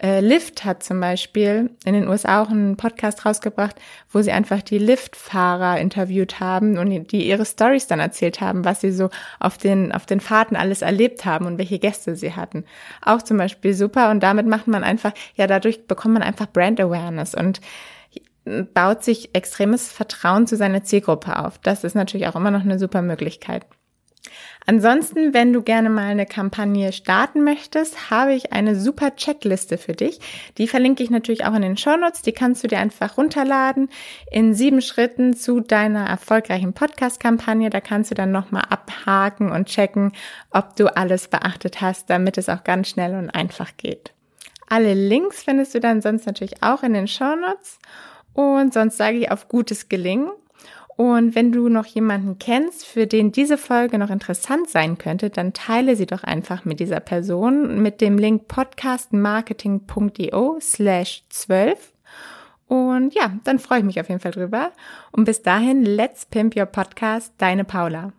äh, 0.00 0.20
Lyft 0.20 0.64
hat 0.64 0.82
zum 0.82 1.00
Beispiel 1.00 1.70
in 1.84 1.94
den 1.94 2.06
USA 2.06 2.42
auch 2.42 2.50
einen 2.50 2.76
Podcast 2.76 3.24
rausgebracht, 3.24 3.76
wo 4.10 4.20
sie 4.22 4.30
einfach 4.30 4.62
die 4.62 4.78
Lyft-Fahrer 4.78 5.80
interviewt 5.80 6.38
haben 6.38 6.78
und 6.78 7.10
die 7.12 7.26
ihre 7.26 7.46
Stories 7.46 7.86
dann 7.86 7.98
erzählt 7.98 8.40
haben, 8.40 8.64
was 8.64 8.80
sie 8.80 8.92
so 8.92 9.08
auf 9.40 9.58
den, 9.58 9.92
auf 9.92 10.06
den 10.06 10.20
Fahrten 10.20 10.54
alles 10.54 10.82
erlebt 10.82 11.24
haben 11.24 11.46
und 11.46 11.58
welche 11.58 11.78
Gäste 11.78 12.14
sie 12.14 12.34
hatten. 12.34 12.64
Auch 13.02 13.22
zum 13.22 13.38
Beispiel 13.38 13.74
super 13.74 14.10
und 14.10 14.22
damit 14.22 14.46
macht 14.46 14.66
man 14.66 14.84
einfach, 14.84 15.12
ja, 15.34 15.46
dadurch 15.46 15.86
bekommt 15.86 16.14
man 16.14 16.22
einfach 16.22 16.46
Brand 16.52 16.80
Awareness 16.80 17.34
und 17.34 17.60
baut 18.74 19.02
sich 19.02 19.34
extremes 19.34 19.90
Vertrauen 19.90 20.46
zu 20.46 20.56
seiner 20.56 20.84
Zielgruppe 20.84 21.38
auf. 21.38 21.58
Das 21.58 21.84
ist 21.84 21.94
natürlich 21.94 22.28
auch 22.28 22.36
immer 22.36 22.52
noch 22.52 22.60
eine 22.60 22.78
super 22.78 23.02
Möglichkeit. 23.02 23.66
Ansonsten, 24.66 25.32
wenn 25.32 25.52
du 25.52 25.62
gerne 25.62 25.90
mal 25.90 26.06
eine 26.06 26.26
Kampagne 26.26 26.92
starten 26.92 27.44
möchtest, 27.44 28.10
habe 28.10 28.34
ich 28.34 28.52
eine 28.52 28.74
super 28.74 29.14
Checkliste 29.14 29.78
für 29.78 29.92
dich. 29.92 30.18
Die 30.58 30.66
verlinke 30.66 31.02
ich 31.02 31.10
natürlich 31.10 31.44
auch 31.44 31.54
in 31.54 31.62
den 31.62 31.76
Shownotes. 31.76 32.22
Die 32.22 32.32
kannst 32.32 32.64
du 32.64 32.68
dir 32.68 32.78
einfach 32.78 33.16
runterladen 33.16 33.88
in 34.30 34.54
sieben 34.54 34.82
Schritten 34.82 35.34
zu 35.34 35.60
deiner 35.60 36.06
erfolgreichen 36.06 36.72
Podcast-Kampagne. 36.72 37.70
Da 37.70 37.80
kannst 37.80 38.10
du 38.10 38.14
dann 38.14 38.32
nochmal 38.32 38.64
abhaken 38.68 39.52
und 39.52 39.66
checken, 39.68 40.12
ob 40.50 40.74
du 40.76 40.94
alles 40.96 41.28
beachtet 41.28 41.80
hast, 41.80 42.10
damit 42.10 42.38
es 42.38 42.48
auch 42.48 42.64
ganz 42.64 42.88
schnell 42.88 43.14
und 43.14 43.30
einfach 43.30 43.76
geht. 43.76 44.12
Alle 44.68 44.94
Links 44.94 45.44
findest 45.44 45.74
du 45.74 45.80
dann 45.80 46.02
sonst 46.02 46.26
natürlich 46.26 46.62
auch 46.62 46.82
in 46.82 46.92
den 46.92 47.06
Shownotes. 47.06 47.78
Und 48.32 48.74
sonst 48.74 48.96
sage 48.96 49.18
ich 49.18 49.30
auf 49.30 49.48
gutes 49.48 49.88
Gelingen 49.88 50.30
und 50.96 51.34
wenn 51.34 51.52
du 51.52 51.68
noch 51.68 51.84
jemanden 51.86 52.38
kennst, 52.38 52.86
für 52.86 53.06
den 53.06 53.30
diese 53.30 53.58
Folge 53.58 53.98
noch 53.98 54.08
interessant 54.08 54.70
sein 54.70 54.96
könnte, 54.96 55.28
dann 55.28 55.52
teile 55.52 55.94
sie 55.94 56.06
doch 56.06 56.24
einfach 56.24 56.64
mit 56.64 56.80
dieser 56.80 57.00
Person 57.00 57.82
mit 57.82 58.00
dem 58.00 58.16
Link 58.16 58.48
podcastmarketing.io 58.48 60.56
slash 60.60 61.22
12. 61.28 61.92
Und 62.68 63.14
ja, 63.14 63.32
dann 63.44 63.58
freue 63.58 63.80
ich 63.80 63.84
mich 63.84 64.00
auf 64.00 64.08
jeden 64.08 64.20
Fall 64.20 64.32
drüber. 64.32 64.72
Und 65.12 65.26
bis 65.26 65.42
dahin, 65.42 65.84
let's 65.84 66.24
pimp 66.24 66.56
your 66.56 66.64
podcast, 66.66 67.34
deine 67.38 67.64
Paula. 67.64 68.12